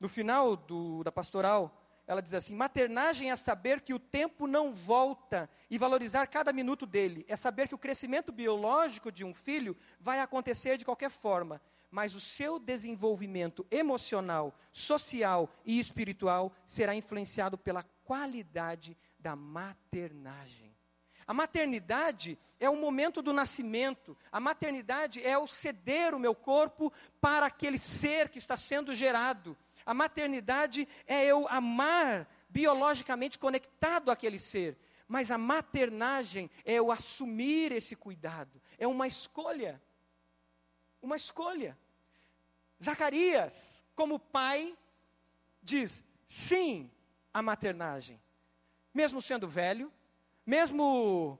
No 0.00 0.08
final 0.08 0.56
do, 0.56 1.04
da 1.04 1.12
pastoral, 1.12 1.80
ela 2.06 2.20
diz 2.20 2.34
assim: 2.34 2.54
maternagem 2.54 3.30
é 3.30 3.36
saber 3.36 3.80
que 3.80 3.94
o 3.94 3.98
tempo 3.98 4.46
não 4.46 4.74
volta 4.74 5.48
e 5.70 5.78
valorizar 5.78 6.26
cada 6.26 6.52
minuto 6.52 6.86
dele. 6.86 7.24
É 7.28 7.36
saber 7.36 7.68
que 7.68 7.74
o 7.74 7.78
crescimento 7.78 8.32
biológico 8.32 9.12
de 9.12 9.24
um 9.24 9.32
filho 9.32 9.76
vai 10.00 10.20
acontecer 10.20 10.76
de 10.76 10.84
qualquer 10.84 11.10
forma, 11.10 11.60
mas 11.92 12.14
o 12.14 12.20
seu 12.20 12.58
desenvolvimento 12.58 13.66
emocional, 13.70 14.58
social 14.72 15.48
e 15.62 15.78
espiritual 15.78 16.50
será 16.64 16.94
influenciado 16.94 17.58
pela 17.58 17.82
qualidade 18.02 18.96
da 19.18 19.36
maternagem. 19.36 20.74
A 21.26 21.34
maternidade 21.34 22.38
é 22.58 22.68
o 22.68 22.76
momento 22.76 23.20
do 23.20 23.32
nascimento. 23.32 24.16
A 24.32 24.40
maternidade 24.40 25.22
é 25.22 25.36
o 25.36 25.46
ceder 25.46 26.14
o 26.14 26.18
meu 26.18 26.34
corpo 26.34 26.90
para 27.20 27.44
aquele 27.46 27.78
ser 27.78 28.30
que 28.30 28.38
está 28.38 28.56
sendo 28.56 28.94
gerado. 28.94 29.56
A 29.84 29.92
maternidade 29.92 30.88
é 31.06 31.24
eu 31.24 31.46
amar 31.48 32.26
biologicamente 32.48 33.38
conectado 33.38 34.10
àquele 34.10 34.38
ser. 34.38 34.78
Mas 35.06 35.30
a 35.30 35.36
maternagem 35.36 36.50
é 36.64 36.74
eu 36.74 36.90
assumir 36.90 37.70
esse 37.70 37.94
cuidado. 37.94 38.60
É 38.78 38.86
uma 38.86 39.06
escolha. 39.06 39.80
Uma 41.02 41.16
escolha. 41.16 41.76
Zacarias, 42.82 43.84
como 43.94 44.18
pai, 44.18 44.76
diz 45.62 46.02
sim 46.26 46.90
à 47.32 47.40
maternagem. 47.40 48.20
Mesmo 48.92 49.22
sendo 49.22 49.48
velho, 49.48 49.92
mesmo 50.44 51.38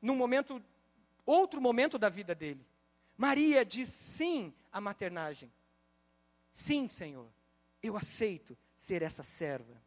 num 0.00 0.16
momento, 0.16 0.62
outro 1.26 1.60
momento 1.60 1.98
da 1.98 2.08
vida 2.08 2.34
dele. 2.34 2.66
Maria 3.16 3.64
diz 3.64 3.90
sim 3.90 4.54
à 4.72 4.80
maternagem. 4.80 5.52
Sim, 6.50 6.88
Senhor, 6.88 7.28
eu 7.82 7.96
aceito 7.96 8.56
ser 8.76 9.02
essa 9.02 9.22
serva. 9.22 9.80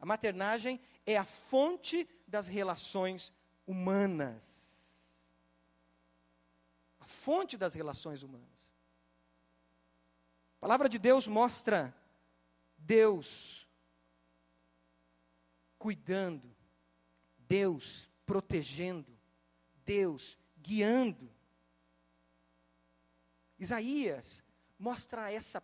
A 0.00 0.06
maternagem 0.06 0.80
é 1.06 1.16
a 1.16 1.24
fonte 1.24 2.08
das 2.26 2.48
relações 2.48 3.32
humanas. 3.66 4.64
A 6.98 7.06
fonte 7.06 7.56
das 7.56 7.74
relações 7.74 8.22
humanas. 8.22 8.53
A 10.64 10.66
palavra 10.66 10.88
de 10.88 10.98
Deus 10.98 11.28
mostra 11.28 11.94
Deus 12.78 13.68
cuidando, 15.78 16.50
Deus 17.40 18.10
protegendo, 18.24 19.14
Deus 19.84 20.38
guiando. 20.56 21.30
Isaías 23.58 24.42
mostra 24.78 25.30
essa 25.30 25.62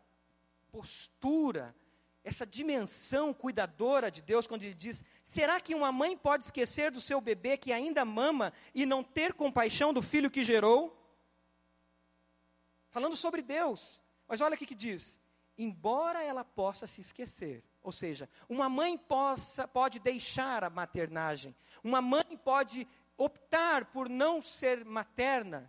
postura, 0.70 1.74
essa 2.22 2.44
dimensão 2.46 3.32
cuidadora 3.32 4.10
de 4.10 4.20
Deus, 4.20 4.46
quando 4.46 4.64
ele 4.64 4.74
diz: 4.74 5.02
será 5.22 5.62
que 5.62 5.74
uma 5.74 5.90
mãe 5.90 6.14
pode 6.14 6.44
esquecer 6.44 6.90
do 6.90 7.00
seu 7.00 7.22
bebê 7.22 7.56
que 7.56 7.72
ainda 7.72 8.04
mama 8.04 8.52
e 8.74 8.84
não 8.84 9.02
ter 9.02 9.32
compaixão 9.32 9.94
do 9.94 10.02
filho 10.02 10.30
que 10.30 10.44
gerou? 10.44 10.94
Falando 12.90 13.16
sobre 13.16 13.40
Deus, 13.40 13.98
mas 14.30 14.40
olha 14.40 14.54
o 14.54 14.56
que 14.56 14.74
diz: 14.76 15.20
embora 15.58 16.22
ela 16.22 16.44
possa 16.44 16.86
se 16.86 17.00
esquecer, 17.00 17.64
ou 17.82 17.90
seja, 17.90 18.28
uma 18.48 18.68
mãe 18.68 18.96
possa, 18.96 19.66
pode 19.66 19.98
deixar 19.98 20.62
a 20.62 20.70
maternagem, 20.70 21.54
uma 21.82 22.00
mãe 22.00 22.38
pode 22.44 22.86
optar 23.18 23.86
por 23.86 24.08
não 24.08 24.40
ser 24.40 24.84
materna, 24.84 25.68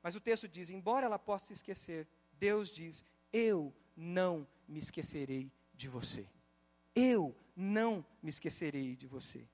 mas 0.00 0.14
o 0.14 0.20
texto 0.20 0.46
diz: 0.46 0.70
embora 0.70 1.04
ela 1.04 1.18
possa 1.18 1.46
se 1.46 1.54
esquecer, 1.54 2.06
Deus 2.32 2.70
diz: 2.70 3.04
eu 3.32 3.74
não 3.96 4.46
me 4.68 4.78
esquecerei 4.78 5.50
de 5.74 5.88
você. 5.88 6.28
Eu 6.94 7.36
não 7.56 8.04
me 8.22 8.30
esquecerei 8.30 8.94
de 8.94 9.08
você. 9.08 9.44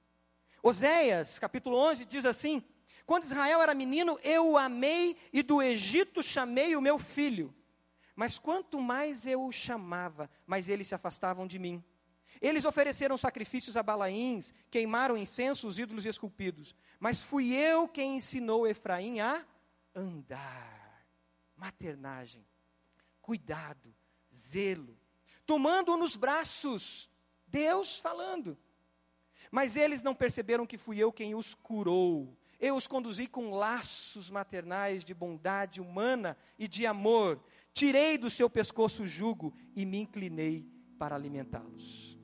Oséias, 0.63 1.39
capítulo 1.39 1.79
11, 1.79 2.05
diz 2.05 2.27
assim: 2.27 2.63
Quando 3.07 3.25
Israel 3.25 3.63
era 3.63 3.75
menino, 3.75 4.19
eu 4.23 4.51
o 4.51 4.59
amei 4.59 5.17
e 5.33 5.43
do 5.43 5.63
Egito 5.63 6.23
chamei 6.23 6.77
o 6.77 6.83
meu 6.83 6.99
filho. 6.99 7.55
Mas 8.17 8.39
quanto 8.39 8.81
mais 8.81 9.27
eu 9.27 9.45
o 9.45 9.53
chamava, 9.53 10.31
mais 10.47 10.71
eles 10.71 10.89
se 10.89 10.95
afastavam 10.95 11.47
de 11.47 11.59
mim. 11.59 11.85
Eles 12.41 12.65
ofereceram 12.65 13.17
sacrifícios 13.17 13.77
a 13.77 13.83
Balaíns, 13.83 14.55
queimaram 14.71 15.17
incenso 15.17 15.69
os 15.69 15.79
ídolos 15.79 16.07
esculpidos. 16.07 16.75
Mas 16.99 17.23
fui 17.23 17.55
eu 17.55 17.87
quem 17.87 18.17
ensinou 18.17 18.67
Efraim 18.67 19.21
a 19.21 19.45
andar. 19.95 21.07
Maternagem, 21.55 22.45
cuidado, 23.21 23.95
zelo. 24.35 24.99
Tomando-o 25.45 25.97
nos 25.97 26.17
braços, 26.17 27.09
Deus 27.47 27.99
falando. 27.99 28.59
Mas 29.51 29.77
eles 29.77 30.03
não 30.03 30.15
perceberam 30.15 30.67
que 30.67 30.79
fui 30.79 30.99
eu 30.99 31.13
quem 31.13 31.35
os 31.35 31.55
curou. 31.55 32.37
Eu 32.59 32.75
os 32.75 32.87
conduzi 32.87 33.27
com 33.27 33.51
laços 33.51 34.31
maternais 34.31 35.05
de 35.05 35.13
bondade 35.13 35.81
humana 35.81 36.37
e 36.59 36.67
de 36.67 36.87
amor 36.87 37.43
tirei 37.73 38.17
do 38.17 38.31
seu 38.31 38.49
pescoço 38.49 39.03
o 39.03 39.07
jugo 39.07 39.55
e 39.75 39.85
me 39.85 39.99
inclinei 39.99 40.67
para 40.99 41.15
alimentá-los. 41.15 42.19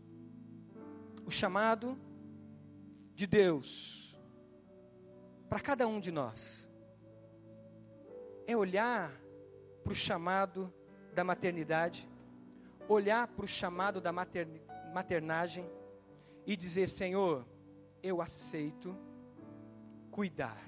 O 1.26 1.30
chamado 1.30 1.98
de 3.14 3.26
Deus 3.26 4.18
para 5.48 5.60
cada 5.60 5.86
um 5.86 6.00
de 6.00 6.10
nós 6.10 6.66
é 8.46 8.56
olhar 8.56 9.12
para 9.84 9.92
o 9.92 9.96
chamado 9.96 10.72
da 11.14 11.22
maternidade, 11.22 12.08
olhar 12.88 13.28
para 13.28 13.44
o 13.44 13.48
chamado 13.48 14.00
da 14.00 14.10
maternagem 14.12 15.70
e 16.46 16.56
dizer: 16.56 16.88
Senhor, 16.88 17.46
eu 18.02 18.22
aceito 18.22 18.96
cuidar, 20.12 20.62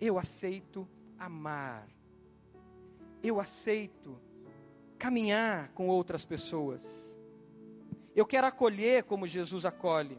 eu 0.00 0.16
aceito 0.16 0.88
amar, 1.18 1.88
eu 3.20 3.40
aceito 3.40 4.18
caminhar 4.96 5.72
com 5.72 5.88
outras 5.88 6.24
pessoas. 6.24 7.20
Eu 8.14 8.24
quero 8.24 8.46
acolher 8.46 9.02
como 9.04 9.26
Jesus 9.26 9.66
acolhe. 9.66 10.18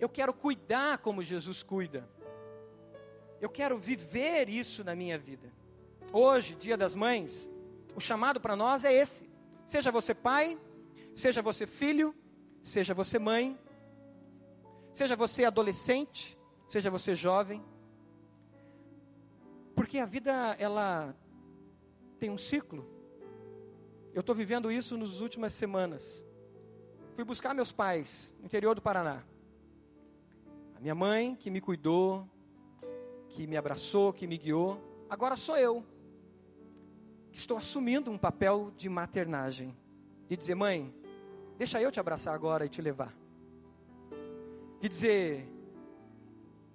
Eu 0.00 0.08
quero 0.08 0.32
cuidar 0.32 0.98
como 0.98 1.22
Jesus 1.22 1.62
cuida. 1.62 2.08
Eu 3.40 3.50
quero 3.50 3.78
viver 3.78 4.48
isso 4.48 4.82
na 4.82 4.96
minha 4.96 5.18
vida. 5.18 5.52
Hoje, 6.12 6.56
Dia 6.56 6.76
das 6.76 6.94
Mães, 6.94 7.50
o 7.94 8.00
chamado 8.00 8.40
para 8.40 8.56
nós 8.56 8.82
é 8.82 8.92
esse. 8.92 9.28
Seja 9.66 9.92
você 9.92 10.14
pai, 10.14 10.58
seja 11.14 11.42
você 11.42 11.66
filho, 11.66 12.14
seja 12.62 12.94
você 12.94 13.18
mãe, 13.18 13.58
seja 14.94 15.16
você 15.16 15.44
adolescente, 15.44 16.38
seja 16.68 16.88
você 16.88 17.14
jovem. 17.14 17.62
Porque 19.74 19.98
a 19.98 20.06
vida 20.06 20.56
ela 20.58 21.14
tem 22.18 22.30
um 22.30 22.38
ciclo. 22.38 22.88
Eu 24.14 24.20
estou 24.20 24.34
vivendo 24.34 24.70
isso 24.70 24.96
nas 24.96 25.20
últimas 25.20 25.52
semanas. 25.52 26.24
fui 27.16 27.24
buscar 27.24 27.52
meus 27.54 27.72
pais 27.72 28.34
no 28.38 28.46
interior 28.46 28.74
do 28.74 28.80
Paraná. 28.80 29.24
A 30.76 30.80
minha 30.80 30.94
mãe, 30.94 31.34
que 31.34 31.50
me 31.50 31.60
cuidou, 31.60 32.28
que 33.28 33.46
me 33.46 33.56
abraçou, 33.56 34.12
que 34.12 34.26
me 34.26 34.38
guiou. 34.38 34.80
Agora 35.10 35.36
sou 35.36 35.56
eu, 35.56 35.84
que 37.32 37.38
estou 37.38 37.56
assumindo 37.56 38.10
um 38.10 38.18
papel 38.18 38.72
de 38.76 38.88
maternagem. 38.88 39.76
De 40.28 40.36
dizer, 40.36 40.54
mãe, 40.54 40.94
deixa 41.58 41.80
eu 41.80 41.90
te 41.90 41.98
abraçar 41.98 42.34
agora 42.34 42.64
e 42.64 42.68
te 42.68 42.80
levar. 42.80 43.23
De 44.84 44.88
dizer, 44.90 45.48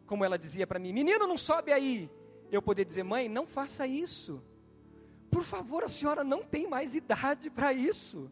como 0.08 0.26
ela 0.26 0.36
dizia 0.36 0.66
para 0.66 0.80
mim, 0.80 0.92
menino, 0.92 1.28
não 1.28 1.38
sobe 1.38 1.72
aí. 1.72 2.10
Eu 2.52 2.60
poder 2.60 2.84
dizer, 2.84 3.04
mãe, 3.04 3.30
não 3.30 3.46
faça 3.46 3.86
isso. 3.86 4.42
Por 5.30 5.44
favor, 5.44 5.84
a 5.84 5.88
senhora 5.88 6.24
não 6.24 6.42
tem 6.44 6.68
mais 6.68 6.96
idade 6.96 7.52
para 7.52 7.72
isso. 7.72 8.28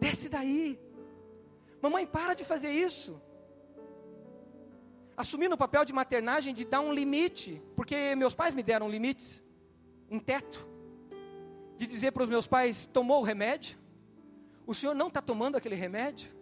Desce 0.00 0.28
daí. 0.28 0.80
Mamãe, 1.80 2.04
para 2.04 2.34
de 2.34 2.42
fazer 2.42 2.72
isso. 2.72 3.22
Assumindo 5.16 5.54
o 5.54 5.62
papel 5.64 5.84
de 5.84 5.92
maternagem 5.92 6.52
de 6.52 6.64
dar 6.64 6.80
um 6.80 6.92
limite, 6.92 7.62
porque 7.76 8.16
meus 8.16 8.34
pais 8.34 8.52
me 8.52 8.64
deram 8.64 8.90
limites, 8.90 9.44
um 10.10 10.18
teto. 10.18 10.66
De 11.76 11.86
dizer 11.86 12.10
para 12.10 12.24
os 12.24 12.28
meus 12.28 12.48
pais: 12.48 12.84
tomou 12.84 13.20
o 13.20 13.24
remédio? 13.24 13.78
O 14.66 14.74
senhor 14.74 14.96
não 14.96 15.06
está 15.06 15.22
tomando 15.22 15.54
aquele 15.56 15.76
remédio? 15.76 16.39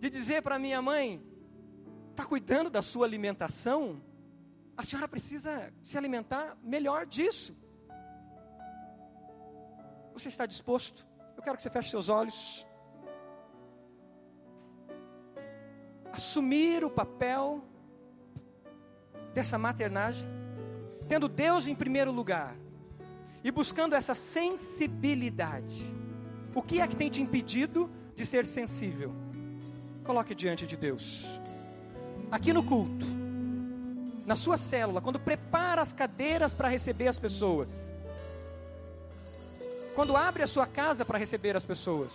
De 0.00 0.08
dizer 0.08 0.40
para 0.42 0.58
minha 0.58 0.80
mãe: 0.80 1.22
está 2.10 2.24
cuidando 2.24 2.70
da 2.70 2.80
sua 2.80 3.04
alimentação? 3.06 4.02
A 4.76 4.82
senhora 4.82 5.06
precisa 5.06 5.72
se 5.82 5.98
alimentar 5.98 6.56
melhor 6.62 7.04
disso. 7.04 7.54
Você 10.14 10.28
está 10.28 10.46
disposto? 10.46 11.06
Eu 11.36 11.42
quero 11.42 11.56
que 11.56 11.62
você 11.62 11.70
feche 11.70 11.90
seus 11.90 12.08
olhos. 12.08 12.66
Assumir 16.10 16.82
o 16.82 16.90
papel 16.90 17.62
dessa 19.34 19.58
maternagem, 19.58 20.26
tendo 21.06 21.28
Deus 21.28 21.66
em 21.66 21.74
primeiro 21.74 22.10
lugar 22.10 22.56
e 23.44 23.50
buscando 23.50 23.94
essa 23.94 24.14
sensibilidade. 24.14 25.84
O 26.54 26.62
que 26.62 26.80
é 26.80 26.88
que 26.88 26.96
tem 26.96 27.10
te 27.10 27.22
impedido 27.22 27.90
de 28.16 28.24
ser 28.24 28.44
sensível? 28.46 29.29
Coloque 30.10 30.34
diante 30.34 30.66
de 30.66 30.76
Deus. 30.76 31.24
Aqui 32.32 32.52
no 32.52 32.64
culto, 32.64 33.06
na 34.26 34.34
sua 34.34 34.58
célula, 34.58 35.00
quando 35.00 35.20
prepara 35.20 35.80
as 35.80 35.92
cadeiras 35.92 36.52
para 36.52 36.66
receber 36.66 37.06
as 37.06 37.16
pessoas, 37.16 37.94
quando 39.94 40.16
abre 40.16 40.42
a 40.42 40.48
sua 40.48 40.66
casa 40.66 41.04
para 41.04 41.16
receber 41.16 41.54
as 41.54 41.64
pessoas, 41.64 42.10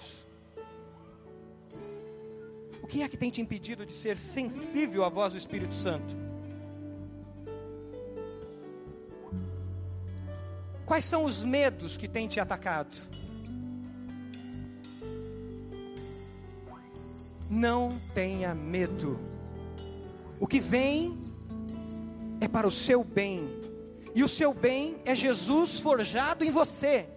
o 2.84 2.86
que 2.86 3.02
é 3.02 3.08
que 3.08 3.16
tem 3.16 3.32
te 3.32 3.42
impedido 3.42 3.86
de 3.86 3.94
ser 3.94 4.18
sensível 4.18 5.06
à 5.06 5.08
voz 5.08 5.32
do 5.32 5.40
Espírito 5.40 5.74
Santo? 5.74 6.18
Quais 10.86 11.06
são 11.06 11.24
os 11.24 11.46
medos 11.46 11.96
que 11.96 12.10
têm 12.10 12.28
te 12.28 12.42
atacado? 12.42 12.94
Não 17.50 17.90
tenha 18.14 18.54
medo. 18.56 19.20
O 20.40 20.48
que 20.48 20.60
vem 20.60 21.18
é 22.42 22.48
para 22.48 22.68
o 22.68 22.72
seu 22.72 23.04
bem. 23.04 23.50
E 24.14 24.24
o 24.24 24.28
seu 24.28 24.54
bem 24.54 24.98
é 25.06 25.14
Jesus 25.14 25.80
forjado 25.80 26.44
em 26.44 26.52
você. 26.52 27.08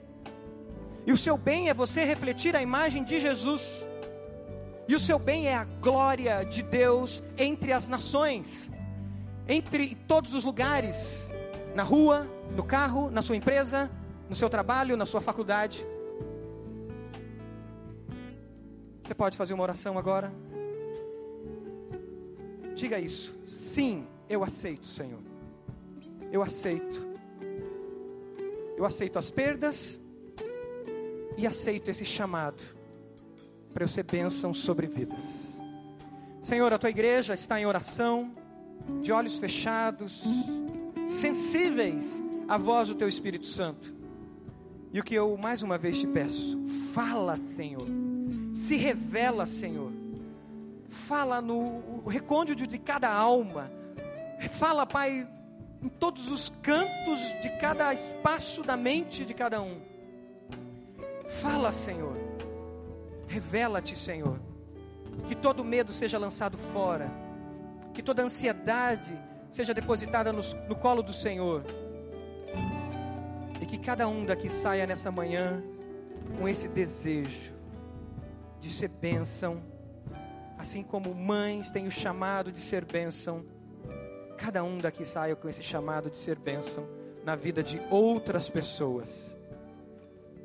E 1.07 1.13
o 1.13 1.17
seu 1.17 1.39
bem 1.39 1.69
é 1.69 1.75
você 1.75 2.05
refletir 2.05 2.55
a 2.55 2.63
imagem 2.63 3.03
de 3.05 3.19
Jesus. 3.19 3.87
E 4.87 4.95
o 4.95 5.01
seu 5.01 5.19
bem 5.19 5.47
é 5.47 5.55
a 5.55 5.65
glória 5.65 6.45
de 6.45 6.63
Deus 6.63 7.23
entre 7.37 7.73
as 7.73 7.89
nações, 7.89 8.71
entre 9.47 9.95
todos 10.07 10.35
os 10.35 10.45
lugares, 10.45 11.29
na 11.75 11.83
rua, 11.83 12.27
no 12.55 12.65
carro, 12.65 13.11
na 13.11 13.23
sua 13.23 13.37
empresa, 13.37 13.91
no 14.29 14.35
seu 14.35 14.49
trabalho, 14.49 14.97
na 14.97 15.07
sua 15.07 15.21
faculdade. 15.21 15.87
Você 19.09 19.15
pode 19.15 19.39
fazer 19.39 19.55
uma 19.55 19.63
oração 19.63 19.97
agora? 19.97 20.31
Diga 22.75 23.01
isso. 23.01 23.35
Sim, 23.47 24.07
eu 24.29 24.45
aceito, 24.45 24.87
Senhor. 24.87 25.23
Eu 26.31 26.43
aceito. 26.43 27.09
Eu 28.77 28.85
aceito 28.85 29.19
as 29.19 29.31
perdas 29.31 29.99
e 31.39 31.47
aceito 31.47 31.91
esse 31.91 32.05
chamado 32.05 32.63
para 33.73 33.83
eu 33.83 33.89
ser 33.89 34.03
bênção 34.03 34.53
sobre 34.53 34.87
vidas. 34.87 35.59
Senhor, 36.43 36.71
a 36.71 36.79
tua 36.79 36.91
igreja 36.91 37.33
está 37.33 37.59
em 37.59 37.65
oração, 37.65 38.31
de 39.01 39.11
olhos 39.11 39.39
fechados, 39.39 40.23
sensíveis 41.07 42.23
à 42.47 42.59
voz 42.59 42.89
do 42.89 42.95
teu 42.95 43.09
Espírito 43.09 43.47
Santo. 43.47 43.91
E 44.93 45.01
o 45.01 45.03
que 45.03 45.15
eu 45.15 45.35
mais 45.39 45.63
uma 45.63 45.79
vez 45.79 45.99
te 45.99 46.07
peço, 46.07 46.63
fala, 46.93 47.37
Senhor, 47.37 47.89
se 48.59 48.77
revela, 48.77 49.47
Senhor, 49.47 49.93
fala 50.91 51.41
no 51.41 52.03
recôndito 52.09 52.67
de 52.67 52.77
cada 52.77 53.09
alma, 53.09 53.71
fala, 54.51 54.85
Pai, 54.85 55.27
em 55.81 55.89
todos 55.89 56.29
os 56.29 56.53
cantos 56.61 57.21
de 57.41 57.49
cada 57.61 57.95
espaço 57.95 58.63
da 58.63 58.77
mente 58.77 59.25
de 59.25 59.33
cada 59.33 59.63
um. 59.63 59.81
Fala, 61.41 61.71
Senhor, 61.71 62.17
revela-te, 63.29 63.97
Senhor, 63.97 64.41
que 65.29 65.37
todo 65.37 65.65
medo 65.65 65.93
seja 65.93 66.19
lançado 66.19 66.59
fora, 66.59 67.09
que 67.95 68.03
toda 68.03 68.25
ansiedade 68.25 69.17
seja 69.53 69.73
depositada 69.73 70.33
no, 70.33 70.43
no 70.69 70.75
colo 70.75 71.03
do 71.03 71.13
Senhor, 71.13 71.63
e 73.63 73.67
que 73.67 73.79
cada 73.79 74.09
um 74.09 74.27
daqui 74.27 74.51
saia 74.51 74.85
nessa 74.85 75.13
manhã 75.13 75.63
com 76.37 76.49
esse 76.49 76.69
desejo 76.69 77.58
de 78.59 78.71
ser 78.71 78.89
bênção, 78.89 79.63
assim 80.59 80.83
como 80.83 81.15
mães 81.15 81.71
têm 81.71 81.87
o 81.87 81.91
chamado 81.91 82.51
de 82.51 82.61
ser 82.61 82.85
bênção, 82.85 83.45
cada 84.37 84.63
um 84.63 84.79
daqui 84.79 85.05
saia 85.05 85.37
com 85.37 85.49
esse 85.49 85.63
chamado 85.63 86.11
de 86.11 86.17
ser 86.17 86.39
bênção 86.39 86.87
na 87.25 87.37
vida 87.37 87.63
de 87.63 87.81
outras 87.91 88.49
pessoas. 88.49 89.37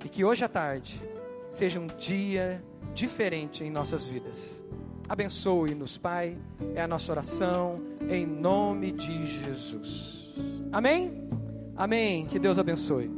E 0.03 0.09
que 0.09 0.26
hoje 0.26 0.43
à 0.43 0.49
tarde 0.49 1.01
seja 1.49 1.80
um 1.80 1.88
dia 1.88 2.64
diferente 2.93 3.64
em 3.64 3.72
nossas 3.72 4.07
vidas. 4.07 4.61
Abençoe-nos, 5.07 5.97
Pai, 5.97 6.38
é 6.76 6.82
a 6.82 6.88
nossa 6.88 7.11
oração, 7.11 7.82
em 8.09 8.26
nome 8.26 8.91
de 8.91 9.26
Jesus. 9.26 10.34
Amém? 10.72 11.30
Amém. 11.76 12.26
Que 12.26 12.39
Deus 12.39 12.57
abençoe. 12.57 13.11